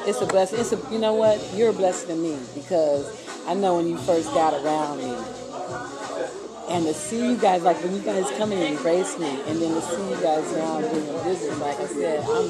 it's 0.08 0.20
a 0.22 0.26
blessing. 0.26 0.58
It's 0.60 0.72
a 0.72 0.78
you 0.90 0.98
know 0.98 1.12
what? 1.14 1.36
You're 1.54 1.70
a 1.70 1.72
blessing 1.74 2.08
to 2.08 2.14
me 2.16 2.38
because 2.54 3.04
I 3.46 3.52
know 3.54 3.76
when 3.76 3.86
you 3.88 3.98
first 3.98 4.32
got 4.32 4.54
around 4.54 4.98
me. 4.98 5.12
And 6.72 6.86
to 6.86 6.94
see 6.94 7.22
you 7.30 7.36
guys, 7.36 7.62
like 7.62 7.76
when 7.84 7.94
you 7.94 8.00
guys 8.00 8.30
come 8.38 8.50
and 8.52 8.62
embrace 8.62 9.18
me, 9.18 9.28
and 9.46 9.60
then 9.60 9.74
to 9.74 9.82
see 9.82 10.08
you 10.08 10.16
guys 10.22 10.56
now 10.56 10.80
doing 10.80 11.04
business, 11.24 11.58
like 11.60 11.78
I 11.78 11.86
said, 11.86 12.20
I'm, 12.24 12.48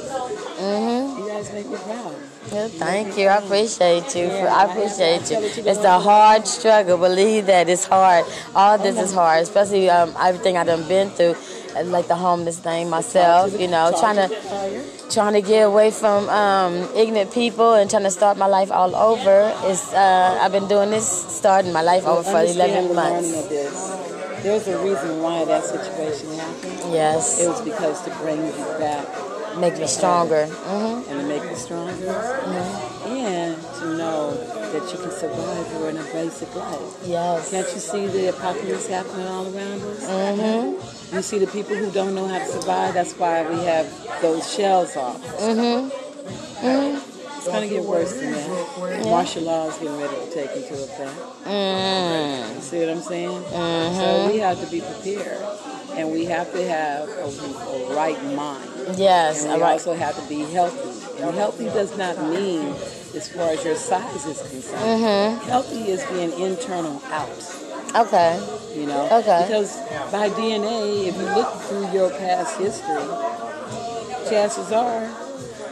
Mm-hmm. 0.63 1.23
you 1.23 1.29
guys 1.29 1.53
make 1.53 1.69
me 1.69 1.77
proud. 1.77 2.15
Yeah, 2.53 2.69
thank 2.69 3.19
you. 3.19 3.27
I 3.27 3.37
appreciate 3.39 4.15
you. 4.15 4.27
Yeah, 4.27 4.45
I 4.45 4.47
I 4.47 4.61
have 4.61 4.75
to- 4.75 4.79
appreciate 4.79 5.19
I 5.19 5.23
you. 5.23 5.27
tell 5.27 5.43
it 5.45 5.53
to 5.55 5.63
the 5.63 5.71
It's 5.71 5.85
a 5.85 5.99
hard 5.99 6.47
struggle. 6.47 6.99
Believe 6.99 7.47
that 7.47 7.69
it's 7.69 7.85
hard. 7.87 8.25
All 8.55 8.79
this 8.79 8.97
is 8.99 9.13
hard, 9.13 9.43
especially 9.43 9.91
um, 9.91 10.15
everything 10.21 10.57
I 10.57 10.65
done 10.65 10.87
been 10.87 11.11
through, 11.11 11.35
like 11.85 12.07
the 12.07 12.15
homeless 12.17 12.59
thing 12.61 12.89
myself. 12.91 13.59
You 13.59 13.67
know, 13.69 13.93
trying 13.99 14.17
to 14.17 14.29
trying 15.11 15.33
to 15.35 15.43
get 15.43 15.63
away 15.67 15.91
from 15.91 16.29
um, 16.29 16.89
ignorant 16.97 17.33
people 17.33 17.75
and 17.75 17.91
trying 17.91 18.05
to 18.05 18.11
start 18.11 18.37
my 18.39 18.47
life 18.47 18.71
all 18.71 18.95
over. 18.95 19.53
It's 19.65 19.93
uh, 19.93 20.39
I've 20.41 20.53
been 20.53 20.69
doing 20.69 20.91
this, 20.91 21.07
starting 21.39 21.73
my 21.73 21.83
life 21.83 22.07
over 22.07 22.23
for 22.23 22.41
11 22.43 22.95
months. 22.95 24.12
There's 24.43 24.67
a 24.69 24.79
reason 24.83 25.23
why 25.23 25.45
that 25.45 25.65
situation 25.65 26.35
happened. 26.35 26.93
Yes. 26.93 27.41
It 27.41 27.49
was 27.49 27.61
because 27.63 28.03
to 28.03 28.11
bring 28.17 28.39
you 28.45 28.53
back. 28.79 29.07
Make 29.59 29.79
you 29.79 29.87
stronger. 29.87 30.47
hmm 30.47 31.09
And 31.11 31.21
to 31.21 31.27
make 31.27 31.43
you 31.43 31.55
stronger. 31.55 32.11
And 33.07 33.57
to 33.79 33.97
know 33.97 34.33
that 34.73 34.93
you 34.93 34.99
can 34.99 35.11
survive 35.11 35.71
here 35.73 35.89
in 35.91 35.97
a 35.99 36.05
basic 36.05 36.55
life. 36.55 36.81
Yes. 37.05 37.51
Can't 37.51 37.69
you 37.73 37.81
see 37.81 38.07
the 38.07 38.29
apocalypse 38.31 38.89
happening 38.89 39.27
all 39.27 39.45
around 39.45 39.83
us? 39.83 40.07
Mm-hmm. 40.09 41.17
You 41.17 41.23
see 41.23 41.39
the 41.39 41.47
people 41.47 41.77
who 41.77 41.91
don't 41.91 42.15
know 42.15 42.27
how 42.27 42.39
to 42.39 42.47
survive. 42.47 42.95
That's 42.95 43.13
why 43.15 43.49
we 43.49 43.63
have 43.65 43.87
those 44.23 44.53
shells 44.53 44.97
off. 44.97 45.23
Mm-hmm. 45.39 45.91
Mm-hmm. 46.67 47.12
It's 47.45 47.51
gonna 47.51 47.67
get 47.67 47.83
worse 47.83 48.13
than 48.13 48.31
that. 48.31 49.05
Martial 49.05 49.43
law 49.43 49.67
is 49.67 49.75
getting 49.79 49.99
ready 50.01 50.15
to 50.15 50.31
take 50.33 50.51
into 50.55 50.75
effect. 50.75 51.11
Mm. 51.45 52.61
See 52.61 52.79
what 52.79 52.89
I'm 52.89 53.03
saying? 53.03 53.43
Mhm. 53.43 53.97
So 53.97 54.31
we 54.31 54.39
have 54.39 54.61
to 54.61 54.67
be 54.71 54.81
prepared, 54.81 55.43
and 55.97 56.13
we 56.13 56.25
have 56.27 56.53
to 56.53 56.63
have 56.69 57.09
a, 57.09 57.27
a 57.27 57.97
right 57.97 58.23
mind. 58.37 58.71
Yes, 58.97 59.43
and 59.45 59.55
we 59.55 59.61
right- 59.61 59.73
also 59.73 59.93
have 59.95 60.15
to 60.23 60.29
be 60.29 60.43
healthy. 60.53 60.89
And 61.21 61.35
healthy 61.35 61.65
does 61.65 61.97
not 61.99 62.17
mean 62.29 62.75
as 63.17 63.27
far 63.29 63.49
as 63.51 63.65
your 63.65 63.75
size 63.75 64.25
is 64.25 64.39
concerned. 64.49 65.03
Mhm. 65.03 65.43
Healthy 65.43 65.91
is 65.91 66.05
being 66.15 66.31
internal 66.41 67.03
out. 67.11 68.07
Okay. 68.07 68.39
You 68.77 68.87
know, 68.87 69.03
Okay. 69.19 69.45
because 69.49 69.77
by 70.13 70.29
DNA, 70.31 71.09
if 71.09 71.17
you 71.17 71.27
look 71.35 71.51
through 71.63 71.89
your 71.91 72.11
past 72.11 72.57
history, 72.57 73.03
chances 74.31 74.71
are 74.71 75.09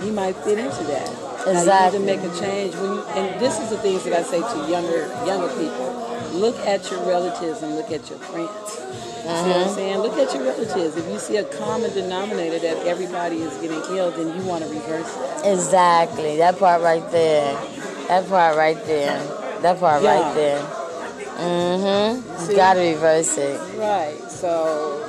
you 0.02 0.11
might 0.12 0.35
fit 0.42 0.59
into 0.59 0.83
that. 0.85 1.11
Exactly. 1.46 2.00
you 2.00 2.07
need 2.07 2.12
to 2.12 2.22
make 2.22 2.33
a 2.33 2.38
change 2.40 2.74
when 2.76 2.92
you, 2.94 3.03
and 3.16 3.40
this 3.40 3.59
is 3.61 3.70
the 3.70 3.79
things 3.79 4.05
that 4.05 4.12
I 4.12 4.22
say 4.22 4.40
to 4.40 4.70
younger 4.70 5.07
younger 5.26 5.48
people. 5.55 5.96
Look 6.33 6.57
at 6.61 6.90
your 6.90 7.00
relatives 7.07 7.62
and 7.62 7.74
look 7.76 7.90
at 7.90 8.09
your 8.11 8.18
friends. 8.18 8.50
See 8.70 9.26
what 9.26 9.57
I'm 9.57 9.68
Mhm. 9.68 9.74
saying? 9.74 9.98
Look 9.98 10.18
at 10.18 10.33
your 10.35 10.44
relatives. 10.44 10.96
If 10.96 11.07
you 11.09 11.18
see 11.18 11.37
a 11.37 11.44
common 11.44 11.92
denominator 11.92 12.59
that 12.61 12.87
everybody 12.87 13.42
is 13.42 13.53
getting 13.59 13.83
ill, 13.96 14.11
then 14.11 14.29
you 14.37 14.42
want 14.48 14.64
to 14.64 14.70
reverse 14.70 15.12
that. 15.14 15.46
Exactly. 15.53 16.37
That 16.38 16.59
part 16.59 16.83
right 16.83 17.09
there. 17.11 17.55
That 18.09 18.29
part 18.29 18.57
right 18.57 18.83
there. 18.87 19.20
That 19.62 19.79
part 19.81 20.03
Yeah. 20.03 20.20
right 20.22 20.35
there. 20.35 20.62
Mm-hmm. 21.38 22.50
You 22.50 22.57
gotta 22.57 22.81
reverse 22.81 23.37
it. 23.38 23.61
Right. 23.79 24.18
So 24.31 25.00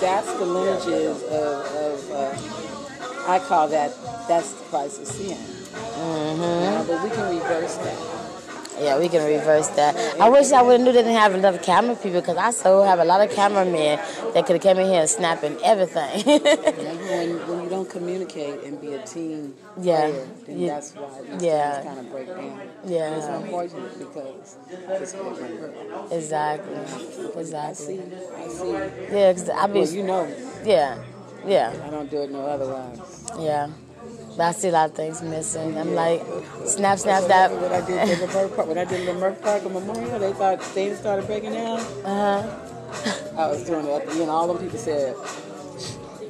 that's 0.00 0.30
the 0.34 0.44
lineages 0.46 1.22
of, 1.24 1.56
of 1.84 2.10
uh, 2.12 3.30
I 3.32 3.38
call 3.38 3.68
that 3.68 3.92
that's 4.28 4.50
the 4.52 4.64
price 4.64 4.98
of 4.98 5.06
sin. 5.06 5.36
Mm-hmm. 5.74 6.86
But 6.88 7.02
we 7.04 7.10
can 7.10 7.28
reverse 7.38 7.76
that. 7.76 7.98
Yeah, 8.80 8.98
we 8.98 9.08
can 9.08 9.24
reverse 9.24 9.68
that. 9.68 9.94
I 10.20 10.28
wish 10.28 10.50
I 10.50 10.60
would 10.60 10.72
have 10.72 10.80
knew 10.80 10.92
they 10.92 11.02
didn't 11.02 11.14
have 11.14 11.32
enough 11.34 11.62
camera 11.62 11.94
people 11.94 12.20
because 12.20 12.36
I 12.36 12.50
so 12.50 12.82
have 12.82 12.98
a 12.98 13.04
lot 13.04 13.20
of 13.20 13.30
cameramen 13.30 14.00
that 14.34 14.46
could 14.46 14.56
have 14.56 14.62
come 14.62 14.78
in 14.80 14.86
here 14.90 15.00
and 15.02 15.08
snapping 15.08 15.56
everything. 15.62 16.24
when, 16.26 17.48
when 17.48 17.62
you 17.62 17.68
don't 17.70 17.88
communicate 17.88 18.64
and 18.64 18.80
be 18.80 18.94
a 18.94 19.06
team 19.06 19.54
Yeah. 19.80 20.10
player, 20.10 20.26
then 20.46 20.58
Yeah. 20.58 20.74
that's 20.74 20.92
why 20.96 21.22
these 21.22 21.42
Yeah. 21.44 21.82
kind 21.84 22.00
of 22.00 22.10
break 22.10 22.26
down. 22.26 22.60
Yeah. 22.84 23.04
And 23.06 23.14
it's 23.14 23.26
unfortunate 23.26 23.96
because 24.00 24.56
it's 24.88 25.12
going 25.12 25.36
to 25.36 25.42
hurt. 25.56 26.12
exactly. 26.12 26.74
I 26.76 27.40
Exactly. 27.40 27.96
see. 27.96 28.02
I 28.36 28.48
see. 28.48 29.14
Yeah, 29.16 29.32
'cause 29.32 29.48
I 29.50 29.66
be. 29.68 29.80
Well, 29.80 29.88
you 29.88 30.02
know, 30.02 30.26
Yeah. 30.64 30.98
Yeah. 31.46 31.72
I 31.86 31.90
don't 31.90 32.10
do 32.10 32.22
it 32.22 32.30
no 32.32 32.40
otherwise. 32.40 32.98
Yeah. 33.38 33.68
But 34.36 34.42
I 34.42 34.52
see 34.52 34.68
a 34.68 34.72
lot 34.72 34.90
of 34.90 34.96
things 34.96 35.22
missing. 35.22 35.78
I'm 35.78 35.94
like, 35.94 36.22
snap, 36.66 36.98
snap, 36.98 37.22
snap. 37.24 37.52
What 37.52 37.72
I 37.72 37.80
did 37.86 37.98
at 37.98 38.08
Leimert 38.18 38.56
Park, 38.56 38.68
when 38.68 38.78
I 38.78 38.84
did 38.84 39.06
the 39.06 39.12
Leimert 39.12 39.40
Park 39.40 39.62
Memorial, 39.64 40.18
they 40.18 40.32
thought 40.32 40.62
things 40.62 40.98
started 40.98 41.26
breaking 41.26 41.52
down. 41.52 41.78
Uh-huh. 42.04 43.36
I 43.36 43.48
was 43.48 43.64
doing 43.64 43.86
it, 43.86 44.08
and 44.08 44.30
all 44.30 44.48
them 44.48 44.58
people 44.58 44.78
said, 44.78 45.14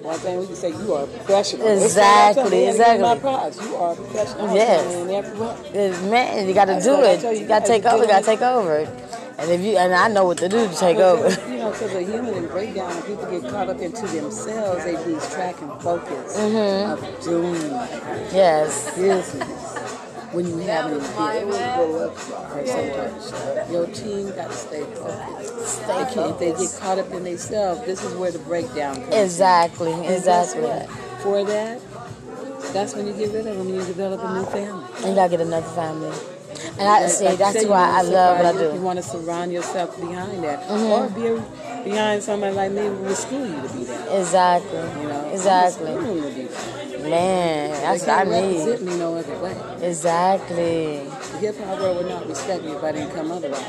one 0.05 0.19
thing 0.19 0.39
we 0.39 0.47
can 0.47 0.55
say, 0.55 0.69
you 0.69 0.93
are 0.93 1.05
a 1.05 1.07
professional. 1.07 1.67
Exactly, 1.67 2.65
you, 2.65 2.71
exactly. 2.71 3.03
My 3.03 3.19
props. 3.19 3.59
You 3.59 3.75
are 3.77 3.95
a 3.95 3.97
professional. 3.97 4.55
Yes. 4.55 4.95
In. 4.95 5.09
Yes, 5.09 6.03
Man, 6.03 6.47
you 6.47 6.53
got 6.53 6.67
to 6.67 6.79
do 6.79 7.03
it. 7.03 7.23
you 7.23 7.41
You 7.41 7.49
got 7.49 7.61
to 7.61 7.67
take 7.67 7.87
over. 7.87 8.03
You 8.03 8.09
got 8.11 8.21
to 8.21 8.27
take 8.27 8.43
over. 8.43 8.87
And 9.37 9.51
if 9.51 9.61
you 9.61 9.77
and 9.77 9.93
I 9.95 10.09
know 10.09 10.25
what 10.27 10.39
to 10.39 10.49
do 10.49 10.69
to 10.69 10.75
take 10.75 10.99
over. 10.99 11.29
You 11.51 11.59
know, 11.59 11.71
because 11.73 11.95
of 11.95 12.01
human 12.03 12.35
and 12.35 12.49
breakdown, 12.49 12.93
and 12.93 13.05
people 13.05 13.27
get 13.31 13.51
caught 13.51 13.69
up 13.69 13.81
into 13.81 14.07
themselves, 14.07 14.85
they 14.85 14.97
lose 15.05 15.29
track 15.33 15.61
and 15.61 15.73
focus 15.83 16.37
mm-hmm. 16.37 16.93
of 16.93 17.25
doing 17.25 17.55
Yes. 18.33 18.95
business. 18.97 19.75
When 20.33 20.47
you 20.49 20.59
have 20.59 20.91
an 20.91 20.97
event 20.99 21.45
or 21.47 21.53
some 22.67 22.91
type 22.91 23.13
of 23.13 23.23
stuff, 23.23 23.71
your 23.71 23.87
team 23.87 24.31
got 24.35 24.51
to 24.51 24.57
stay 24.57 24.83
focused. 24.83 25.69
Stay 25.69 26.07
can't- 26.13 26.31
If 26.31 26.39
they 26.41 26.53
get 26.53 26.81
caught 26.81 26.99
up 26.99 27.11
in 27.13 27.23
themselves, 27.25 27.85
this 27.87 28.03
is 28.03 28.15
where 28.15 28.33
the 28.33 28.41
breakdown 28.41 28.97
comes. 28.97 29.15
Exactly. 29.15 29.93
in. 29.93 30.01
And 30.01 30.15
Exactly. 30.15 30.63
what? 30.63 30.91
For 31.23 31.45
that, 31.45 31.81
that's 32.73 32.95
when 32.97 33.07
you 33.07 33.13
get 33.13 33.33
rid 33.33 33.47
of 33.47 33.57
them. 33.59 33.69
You 33.69 33.85
develop 33.85 34.21
a 34.25 34.35
new 34.35 34.45
family. 34.47 34.85
And 34.99 35.07
you 35.11 35.15
gotta 35.15 35.31
get 35.31 35.41
another 35.41 35.69
family. 35.69 36.11
And 36.79 36.89
I 36.89 37.07
see 37.07 37.25
Like 37.27 37.39
that's 37.39 37.65
why 37.67 37.99
I 37.99 38.03
love 38.03 38.37
what 38.39 38.47
I 38.47 38.51
surround- 38.53 38.59
You 38.75 38.79
do. 38.81 38.85
want 38.85 38.97
to 38.99 39.03
surround 39.05 39.53
yourself 39.53 39.97
behind 40.01 40.43
that, 40.45 40.69
Mhm. 40.69 40.91
or 40.91 41.09
be 41.09 41.27
a, 41.29 41.85
behind 41.85 42.23
somebody 42.23 42.55
like 42.55 42.73
me 42.73 42.83
who 42.87 42.95
will 42.95 43.15
school 43.15 43.47
you 43.47 43.61
to 43.63 43.69
be 43.75 43.85
that. 43.85 44.19
Exactly. 44.19 44.79
You 45.03 45.09
know, 45.09 45.25
Exactly. 45.33 45.93
I'm 45.93 46.23
to 46.23 46.31
be. 46.31 46.49
Man, 47.11 47.71
that's 47.71 48.01
what 48.07 48.11
I 48.19 48.25
need. 48.25 48.81
me 48.81 48.95
no 48.97 49.17
other 49.17 49.39
way. 49.39 49.55
Exactly. 49.83 51.01
The 51.33 51.39
hip 51.39 51.57
hop 51.65 51.79
world 51.79 51.97
would 51.99 52.09
not 52.09 52.27
respect 52.29 52.65
me 52.65 52.73
if 52.73 52.83
I 52.83 52.93
didn't 52.93 53.15
come 53.15 53.31
otherwise. 53.31 53.61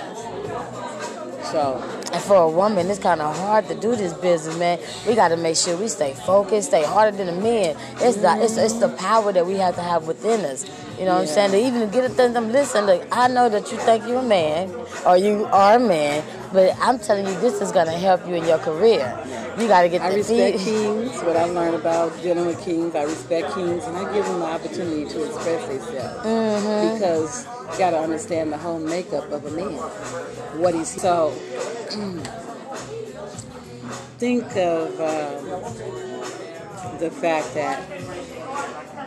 So, 1.52 1.82
And 2.12 2.24
for 2.24 2.36
a 2.38 2.50
woman, 2.50 2.90
it's 2.90 3.00
kind 3.00 3.22
of 3.22 3.38
hard 3.38 3.68
to 3.68 3.76
do 3.76 3.96
this 3.96 4.14
business, 4.14 4.56
man. 4.58 4.80
We 5.08 5.16
got 5.16 5.28
to 5.30 5.38
make 5.38 5.58
sure 5.58 5.76
we 5.76 5.90
stay 5.90 6.14
focused, 6.26 6.70
stay 6.70 6.84
harder 6.84 7.16
than 7.16 7.28
the 7.28 7.34
men. 7.34 7.76
It's 8.00 8.18
the 8.18 8.38
it's, 8.42 8.56
it's 8.58 8.76
the 8.76 8.88
power 8.90 9.32
that 9.34 9.46
we 9.46 9.56
have 9.58 9.76
to 9.76 9.82
have 9.82 10.08
within 10.08 10.46
us. 10.46 10.66
You 10.98 11.06
know 11.06 11.16
what 11.16 11.22
I'm 11.22 11.28
saying? 11.28 11.52
To 11.52 11.58
even 11.58 11.90
get 11.90 12.06
it 12.06 12.16
them 12.16 12.52
listen, 12.52 12.86
look, 12.86 13.06
I 13.12 13.28
know 13.28 13.50
that 13.50 13.72
you 13.72 13.78
think 13.78 14.08
you're 14.08 14.20
a 14.20 14.24
man 14.24 14.74
or 15.06 15.18
you 15.18 15.46
are 15.46 15.76
a 15.76 15.80
man, 15.80 16.24
but 16.54 16.76
I'm 16.80 17.00
telling 17.00 17.26
you 17.26 17.40
this 17.40 17.62
is 17.62 17.72
gonna 17.72 17.98
help 17.98 18.28
you 18.28 18.36
in 18.36 18.46
your 18.46 18.60
career. 18.60 19.18
You 19.58 19.68
gotta 19.68 19.90
get 19.90 20.02
I 20.02 20.12
the 20.12 20.18
respect 20.18 20.58
kings, 20.64 21.22
what 21.24 21.36
I 21.36 21.46
learned 21.46 21.76
about 21.76 22.22
dealing 22.22 22.46
with 22.46 22.64
kings. 22.64 22.96
I 22.96 23.04
respect 23.04 23.54
kings, 23.54 23.86
and 23.86 23.98
I 23.98 24.14
give 24.14 24.26
them 24.26 24.40
the 24.40 24.46
opportunity 24.46 25.06
to 25.06 25.26
express 25.26 25.68
themselves. 25.68 26.26
Mm-hmm. 26.26 26.94
Because 26.94 27.46
you 27.72 27.78
got 27.78 27.92
to 27.92 28.00
understand 28.00 28.52
the 28.52 28.58
whole 28.58 28.80
makeup 28.80 29.32
of 29.32 29.46
a 29.46 29.52
man. 29.52 29.74
What 30.60 30.76
he's 30.76 30.90
so. 30.90 31.34
think 34.18 34.56
of 34.56 34.90
um, 35.02 37.00
the 37.00 37.12
fact 37.12 37.54
that 37.54 37.84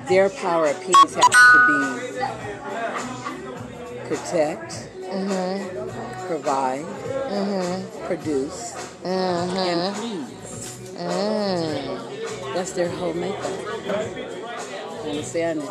their 0.08 0.30
power 0.30 0.66
of 0.66 0.80
peace 0.80 1.14
has 1.14 1.24
to 1.24 1.58
be 1.66 1.78
protect, 4.08 4.88
mm-hmm. 5.02 6.26
provide, 6.26 6.84
mm-hmm. 6.84 8.06
produce, 8.06 8.74
and 9.04 9.50
mm-hmm. 9.50 10.00
please. 10.00 10.34
Mm. 10.98 12.54
That's 12.54 12.72
their 12.72 12.88
whole 12.88 13.14
makeup. 13.14 13.60
You 15.04 15.10
understand 15.10 15.60
it? 15.60 15.68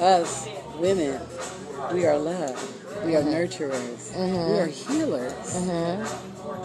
Us 0.00 0.48
women, 0.78 1.20
we 1.92 2.06
are 2.06 2.18
love. 2.18 3.04
We 3.04 3.16
are 3.16 3.22
nurturers. 3.22 4.16
We 4.16 4.58
are 4.58 4.66
healers. 4.66 5.66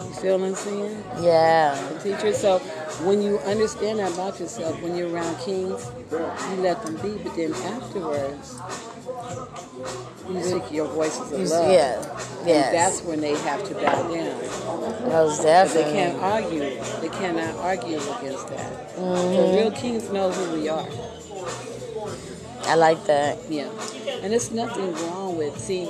You 0.08 0.14
feel 0.14 0.38
what 0.38 0.48
I'm 0.48 0.54
saying? 0.54 1.04
Yeah. 1.20 1.76
Teacher. 2.02 2.32
So 2.32 2.60
when 3.04 3.22
you 3.22 3.38
understand 3.40 3.98
that 4.00 4.12
about 4.12 4.40
yourself, 4.40 4.80
when 4.82 4.96
you're 4.96 5.10
around 5.10 5.38
kings, 5.38 5.90
you 6.10 6.56
let 6.58 6.82
them 6.84 6.96
be. 6.96 7.22
But 7.22 7.36
then 7.36 7.52
afterwards, 7.54 8.58
you 10.28 10.42
speak 10.42 10.72
your 10.72 10.86
voices 10.88 11.32
of 11.32 11.40
love. 11.40 11.72
yeah. 11.72 12.18
Yes. 12.44 12.72
That's 12.72 13.02
when 13.02 13.20
they 13.20 13.36
have 13.36 13.62
to 13.68 13.74
bow 13.74 14.02
down. 14.12 15.08
Most 15.08 15.42
definitely. 15.42 15.82
they 15.82 15.92
can't 15.92 16.22
argue. 16.22 16.60
They 17.00 17.08
cannot 17.08 17.54
argue 17.56 17.96
against 17.98 18.48
that. 18.48 18.96
Mm-hmm. 18.96 19.34
So 19.34 19.56
real 19.56 19.72
kings 19.72 20.10
know 20.10 20.30
who 20.30 20.60
we 20.60 20.68
are. 20.68 20.86
I 22.64 22.74
like 22.74 23.04
that. 23.06 23.38
Yeah. 23.48 23.70
And 24.22 24.32
there's 24.32 24.50
nothing 24.50 24.92
wrong 25.06 25.36
with, 25.38 25.58
see, 25.58 25.88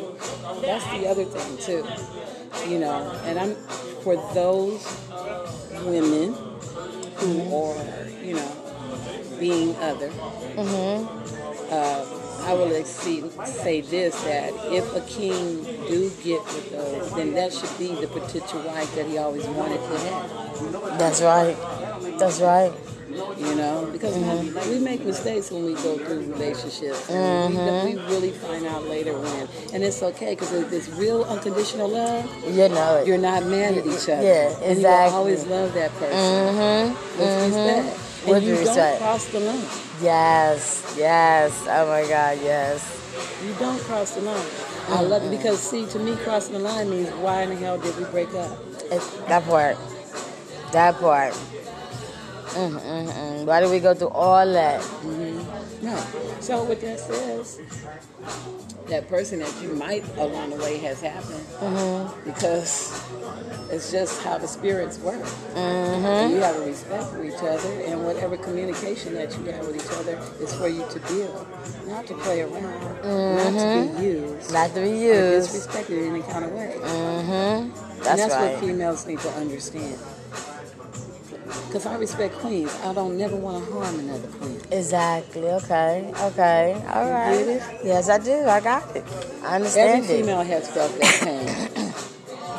that's 0.62 0.84
the 0.96 1.08
other 1.08 1.24
thing 1.24 1.56
too. 1.58 1.86
You 2.70 2.80
know, 2.80 3.10
and 3.24 3.38
I'm, 3.38 3.54
for 4.02 4.16
those 4.34 4.86
women 5.84 6.34
who 7.18 7.54
are, 7.54 8.08
you 8.22 8.34
know, 8.34 8.52
being 9.38 9.76
other, 9.76 10.10
uh, 11.70 12.04
I 12.44 12.52
will 12.54 12.74
exceed, 12.74 13.30
say 13.44 13.80
this 13.82 14.14
that 14.24 14.52
if 14.72 14.94
a 14.94 15.00
king 15.02 15.62
do 15.88 16.10
get 16.22 16.42
with 16.46 16.70
those, 16.70 17.14
then 17.14 17.34
that 17.34 17.52
should 17.52 17.76
be 17.78 17.94
the 17.94 18.06
potential 18.08 18.62
wife 18.62 18.94
that 18.94 19.06
he 19.06 19.18
always 19.18 19.46
wanted 19.46 19.80
to 19.80 19.98
have. 19.98 20.98
That's 20.98 21.20
right. 21.22 21.56
That's 22.18 22.40
right. 22.40 22.72
You 23.10 23.54
know 23.54 23.88
because 23.92 24.14
we, 24.16 24.22
mm-hmm. 24.22 24.70
we 24.70 24.78
make 24.78 25.04
mistakes 25.04 25.50
when 25.50 25.64
we 25.64 25.74
go 25.74 25.96
through 25.98 26.20
relationships 26.20 27.08
and 27.10 27.54
we, 27.54 27.60
we 27.60 27.98
mm-hmm. 27.98 28.10
really 28.10 28.30
find 28.32 28.66
out 28.66 28.84
later 28.84 29.18
when 29.18 29.48
and 29.72 29.82
it's 29.82 30.02
okay 30.02 30.34
because 30.34 30.52
if 30.52 30.72
it's 30.72 30.88
real 30.90 31.24
unconditional 31.24 31.88
love 31.88 32.24
You 32.46 32.68
know 32.68 32.96
it. 32.96 33.06
you're 33.06 33.18
not 33.18 33.44
mad 33.46 33.78
at 33.78 33.86
each 33.86 34.08
other 34.08 34.22
Yeah, 34.22 34.58
and 34.62 34.80
you 34.80 34.86
always 34.86 35.46
love 35.46 35.72
that 35.74 35.90
person 35.92 36.18
Mm-hmm. 36.18 37.18
with 37.18 37.42
respect 37.44 37.86
mm-hmm. 37.88 38.24
and 38.24 38.34
With 38.34 38.44
you 38.44 38.58
respect. 38.58 38.76
don't 38.76 39.08
cross 39.08 39.26
the 39.28 39.40
line 39.40 39.68
Yes. 40.00 40.94
Yes. 40.96 41.66
Oh 41.68 41.86
my 41.88 42.02
God. 42.08 42.38
Yes. 42.42 42.84
you 43.44 43.54
don't 43.54 43.80
cross 43.80 44.14
the 44.14 44.20
line 44.20 44.46
I 44.90 45.02
love 45.02 45.22
it 45.24 45.30
because 45.30 45.60
see 45.60 45.86
to 45.86 45.98
me 45.98 46.14
crossing 46.16 46.54
the 46.54 46.60
line 46.60 46.90
means 46.90 47.08
why 47.16 47.42
in 47.42 47.50
the 47.50 47.56
hell 47.56 47.78
did 47.78 47.96
we 47.98 48.04
break 48.04 48.32
up 48.34 48.58
It's, 48.90 49.08
that 49.28 49.44
part. 49.44 49.76
That 50.72 50.94
part. 51.00 51.34
Mm-mm-mm. 52.58 53.44
Why 53.46 53.60
did 53.60 53.70
we 53.70 53.78
go 53.78 53.94
through 53.94 54.08
all 54.08 54.52
that? 54.52 54.80
Mm-hmm. 54.80 55.84
No. 55.86 55.96
So 56.40 56.64
what 56.64 56.80
that 56.80 56.98
says, 56.98 57.60
that 58.88 59.08
person 59.08 59.38
that 59.40 59.54
you 59.62 59.74
might 59.74 60.04
along 60.16 60.50
the 60.50 60.56
way 60.56 60.78
has 60.78 61.00
happened 61.00 61.44
mm-hmm. 61.60 62.24
because 62.28 62.92
it's 63.70 63.92
just 63.92 64.22
how 64.24 64.38
the 64.38 64.48
spirits 64.48 64.98
work. 64.98 65.24
And 65.54 66.32
you 66.32 66.38
have 66.38 66.56
a 66.56 66.66
respect 66.66 67.04
for 67.04 67.24
each 67.24 67.34
other, 67.34 67.80
and 67.86 68.04
whatever 68.04 68.36
communication 68.36 69.14
that 69.14 69.30
you 69.38 69.44
have 69.52 69.66
with 69.66 69.76
each 69.76 69.92
other 69.98 70.18
is 70.42 70.52
for 70.54 70.68
you 70.68 70.84
to 70.90 70.98
build, 71.00 71.46
not 71.86 72.06
to 72.08 72.14
play 72.14 72.40
around, 72.42 72.62
not 73.04 73.52
to 73.54 73.98
be 74.00 74.04
used, 74.04 74.52
Not 74.52 74.74
to 74.74 74.80
be 74.80 74.90
used. 74.90 75.50
disrespected 75.50 75.98
in 75.98 76.14
any 76.14 76.22
kind 76.22 76.44
of 76.44 76.52
way. 76.52 76.74
Mm-hmm. 76.76 77.30
and 77.30 77.72
That's, 78.02 78.22
that's 78.22 78.34
right. 78.34 78.52
what 78.54 78.60
females 78.60 79.06
need 79.06 79.20
to 79.20 79.30
understand. 79.30 79.98
Because 81.66 81.86
I 81.86 81.96
respect 81.96 82.34
queens. 82.36 82.74
I 82.84 82.92
don't 82.92 83.16
never 83.16 83.36
want 83.36 83.64
to 83.66 83.72
harm 83.72 83.98
another 84.00 84.28
queen. 84.28 84.60
Exactly. 84.70 85.48
Okay. 85.48 86.12
Okay. 86.22 86.74
All 86.94 87.10
right. 87.10 87.60
Yes, 87.84 88.08
I 88.08 88.18
do. 88.18 88.46
I 88.46 88.60
got 88.60 88.94
it. 88.96 89.04
I 89.42 89.56
understand 89.56 90.02
Every 90.04 90.14
it. 90.14 90.18
female 90.20 90.42
has 90.42 90.70
felt 90.70 90.92
that 90.98 91.20
pain. 91.22 91.92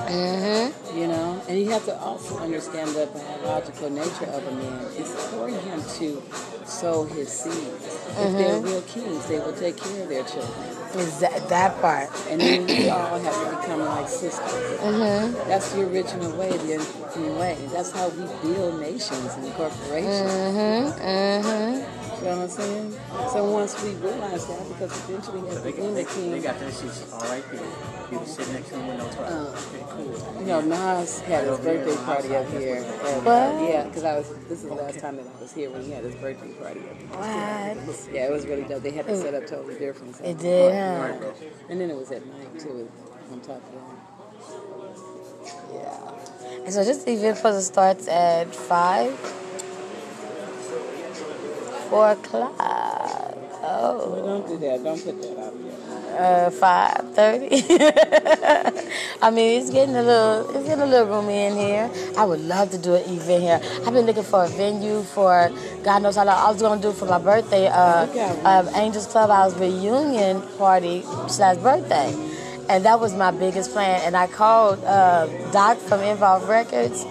Mm-hmm. 0.09 0.97
You 0.97 1.07
know, 1.07 1.41
and 1.47 1.59
you 1.59 1.69
have 1.69 1.85
to 1.85 1.95
also 1.99 2.39
understand 2.39 2.89
the 2.91 3.05
biological 3.13 3.89
nature 3.91 4.25
of 4.25 4.45
a 4.47 4.51
man. 4.51 4.85
It's 4.97 5.13
for 5.29 5.47
him 5.47 5.81
to 5.99 6.23
sow 6.65 7.03
his 7.05 7.29
seeds. 7.29 7.55
If 7.55 8.15
Mm-hmm. 8.19 8.37
they're 8.37 8.59
real 8.59 8.81
kings, 8.83 9.25
they 9.27 9.39
will 9.39 9.53
take 9.53 9.77
care 9.77 10.01
of 10.03 10.09
their 10.09 10.23
children. 10.23 10.75
Is 10.95 11.19
that, 11.19 11.49
that 11.49 11.79
part? 11.81 12.09
And 12.29 12.41
then 12.41 12.65
we 12.65 12.89
all 12.89 13.19
have 13.19 13.33
to 13.33 13.57
become 13.57 13.79
like 13.81 14.09
sisters. 14.09 14.79
Mm-hmm. 14.79 15.33
That's 15.47 15.71
the 15.73 15.87
original 15.87 16.31
way, 16.35 16.49
the 16.49 16.75
American 16.75 17.37
way. 17.37 17.57
That's 17.71 17.91
how 17.91 18.09
we 18.09 18.25
build 18.41 18.79
nations 18.79 19.33
and 19.35 19.53
corporations. 19.53 20.31
Mm-hmm. 20.31 21.01
Mm-hmm. 21.01 21.98
You 22.19 22.25
know 22.25 22.31
what 22.37 22.43
I'm 22.43 22.49
saying? 22.49 22.91
So 23.31 23.45
once 23.51 23.81
we 23.83 23.93
realize 23.95 24.45
that, 24.47 24.67
because 24.67 25.09
eventually 25.09 25.47
as 25.49 25.61
the 25.63 25.71
women 25.71 25.93
They 25.95 26.03
king, 26.03 26.41
got 26.41 26.59
their 26.59 26.71
seats 26.71 27.11
all 27.13 27.19
right 27.21 27.43
there. 27.51 27.61
You 28.11 28.17
can 28.17 28.25
sit 28.25 28.47
next 28.53 28.67
to 28.69 28.73
them 28.75 28.87
with 28.87 28.97
no 28.97 29.07
problem. 29.07 29.47
Uh, 29.47 29.59
Okay, 29.59 29.85
cool. 29.89 30.39
You 30.41 30.45
know, 30.47 30.61
Nas 30.61 31.19
had 31.21 31.45
his 31.47 31.59
birthday 31.59 31.95
party 32.03 32.35
up 32.35 32.47
here. 32.49 32.75
And, 32.77 33.27
uh, 33.27 33.67
yeah, 33.69 33.83
because 33.85 34.03
I 34.03 34.17
was. 34.17 34.29
This 34.49 34.63
is 34.63 34.69
the 34.69 34.73
last 34.73 34.99
time 34.99 35.15
that 35.17 35.27
I 35.27 35.41
was 35.41 35.53
here 35.53 35.69
when 35.69 35.83
he 35.83 35.91
had 35.91 36.03
his 36.03 36.15
birthday 36.15 36.51
party 36.53 36.79
up 36.81 36.97
here. 36.97 37.07
What? 37.09 38.09
Yeah, 38.13 38.25
it 38.27 38.31
was 38.31 38.45
really 38.47 38.63
dope. 38.63 38.83
They 38.83 38.91
had 38.91 39.07
it 39.07 39.15
set 39.17 39.33
up 39.33 39.45
totally 39.47 39.77
different. 39.79 40.15
so- 40.17 40.23
It 40.25 40.37
did, 40.39 40.73
huh? 40.73 41.13
And 41.69 41.79
then 41.79 41.89
it 41.89 41.95
was 41.95 42.11
at 42.11 42.25
night 42.25 42.59
too, 42.59 42.89
on 43.31 43.39
top 43.41 43.57
of 43.57 43.71
that. 43.73 43.81
Yeah. 45.73 46.11
And 46.65 46.73
so 46.73 46.83
this 46.83 47.05
event 47.07 47.37
for 47.37 47.51
to 47.51 47.61
starts 47.61 48.07
at 48.07 48.53
five, 48.53 49.13
four 51.89 52.11
o'clock. 52.11 52.53
Oh. 53.61 54.09
Well, 54.11 54.25
don't 54.25 54.47
do 54.47 54.57
that. 54.57 54.83
Don't 54.83 55.03
put 55.03 55.21
that 55.21 55.39
out 55.39 55.53
there. 56.17 56.47
uh, 56.47 56.49
five 56.49 57.13
thirty. 57.15 57.49
I 59.21 59.29
mean, 59.31 59.61
it's 59.61 59.69
getting 59.69 59.95
a 59.95 60.01
little, 60.03 60.49
it's 60.55 60.65
getting 60.67 60.81
a 60.83 60.85
little 60.85 61.07
roomy 61.07 61.45
in 61.45 61.55
here. 61.57 61.91
I 62.17 62.25
would 62.25 62.39
love 62.41 62.71
to 62.71 62.77
do 62.77 62.95
an 62.95 63.03
event 63.09 63.43
here. 63.43 63.61
I've 63.85 63.93
been 63.93 64.05
looking 64.05 64.23
for 64.23 64.45
a 64.45 64.47
venue 64.47 65.03
for 65.03 65.51
God 65.83 66.03
knows 66.03 66.15
how 66.15 66.25
long. 66.25 66.37
I 66.37 66.51
was 66.51 66.61
gonna 66.61 66.81
do 66.81 66.91
for 66.93 67.05
my 67.05 67.19
birthday, 67.19 67.67
uh, 67.67 68.07
uh, 68.45 68.71
Angels 68.75 69.07
Clubhouse 69.07 69.53
reunion 69.57 70.41
party 70.57 71.03
slash 71.27 71.57
birthday, 71.57 72.13
and 72.69 72.85
that 72.85 72.99
was 72.99 73.13
my 73.13 73.31
biggest 73.31 73.71
plan. 73.71 74.01
And 74.05 74.15
I 74.17 74.27
called 74.27 74.83
uh, 74.85 75.27
Doc 75.51 75.77
from 75.79 76.01
Involve 76.01 76.47
Records. 76.49 77.05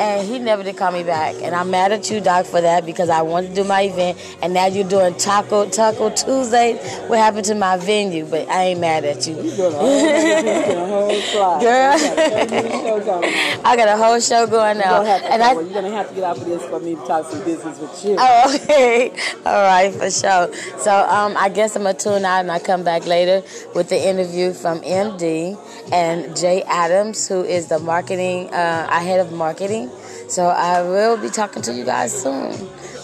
And 0.00 0.26
he 0.26 0.38
never 0.38 0.62
did 0.62 0.76
call 0.78 0.92
me 0.92 1.02
back. 1.04 1.34
And 1.42 1.54
I'm 1.54 1.70
mad 1.70 1.92
at 1.92 2.10
you, 2.10 2.20
Doc, 2.20 2.46
for 2.46 2.60
that 2.62 2.86
because 2.86 3.10
I 3.10 3.20
wanted 3.20 3.48
to 3.48 3.54
do 3.62 3.64
my 3.64 3.82
event. 3.82 4.18
And 4.42 4.54
now 4.54 4.66
you're 4.66 4.88
doing 4.88 5.14
Taco 5.16 5.68
Taco 5.68 6.08
Tuesday. 6.10 6.76
What 7.06 7.18
happened 7.18 7.44
to 7.46 7.54
my 7.54 7.76
venue? 7.76 8.24
But 8.24 8.48
I 8.48 8.64
ain't 8.64 8.80
mad 8.80 9.04
at 9.04 9.26
you. 9.26 9.34
You 9.36 9.50
doing 9.50 9.74
a 9.74 9.76
whole, 9.76 10.00
you 10.00 10.42
doing 10.42 10.78
a 10.78 10.86
whole. 10.86 11.60
Girl. 11.60 11.98
You 12.00 12.16
got 12.16 12.18
a 12.18 12.46
thirty-minute 12.46 12.72
show 12.72 13.00
going 13.00 13.24
on. 13.24 13.66
I 13.66 13.76
got 13.76 13.88
a 13.88 13.96
whole 13.96 14.20
show 14.20 14.46
going 14.46 14.76
You're 14.76 14.86
now. 14.86 14.98
gonna 14.98 15.08
have 15.10 15.20
to, 15.22 15.32
And 15.32 15.42
I 15.42 15.52
you're 15.52 15.64
gonna 15.64 15.90
have 15.90 16.08
to 16.08 16.14
get 16.14 16.24
out 16.24 16.38
of 16.38 16.44
this 16.46 16.64
for 16.64 16.80
me 16.80 16.94
to 16.94 17.00
talk 17.06 17.26
some 17.30 17.44
business 17.44 17.78
with 17.78 18.04
you. 18.04 18.16
Oh, 18.18 18.54
okay. 18.62 19.10
All 19.46 19.62
right, 19.62 19.92
for 19.92 20.10
sure. 20.10 20.52
So 20.78 20.92
um, 21.08 21.36
I 21.36 21.48
guess 21.50 21.76
I'm 21.76 21.82
going 21.82 21.96
to 21.96 22.02
tune 22.02 22.24
out 22.24 22.40
and 22.40 22.50
I 22.50 22.58
come 22.58 22.84
back 22.84 23.06
later 23.06 23.42
with 23.74 23.88
the 23.90 23.96
interview 24.08 24.52
from 24.52 24.80
MD 24.80 25.58
and 25.92 26.36
Jay 26.36 26.62
Adams, 26.62 27.28
who 27.28 27.42
is 27.44 27.68
the 27.68 27.78
marketing, 27.78 28.48
uh, 28.52 28.86
our 28.90 29.00
head 29.00 29.20
of 29.20 29.32
marketing. 29.32 29.89
So 30.30 30.46
I 30.46 30.80
will 30.82 31.16
be 31.16 31.28
talking 31.28 31.60
to 31.62 31.74
you 31.74 31.84
guys 31.84 32.12
soon. 32.22 32.54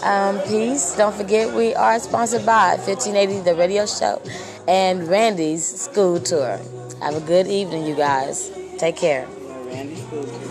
Um, 0.01 0.39
peace. 0.47 0.95
Don't 0.95 1.13
forget 1.13 1.53
we 1.53 1.75
are 1.75 1.99
sponsored 1.99 2.45
by 2.45 2.77
1580 2.77 3.41
The 3.41 3.53
Radio 3.53 3.85
Show 3.85 4.21
and 4.65 5.05
Randy's 5.09 5.65
School 5.65 6.21
Tour. 6.21 6.57
Have 7.01 7.15
a 7.15 7.19
good 7.19 7.47
evening, 7.47 7.85
you 7.85 7.95
guys. 7.95 8.49
Take 8.77 8.95
care. 8.95 9.27
Randy 9.65 9.97
Spooky. 9.97 10.46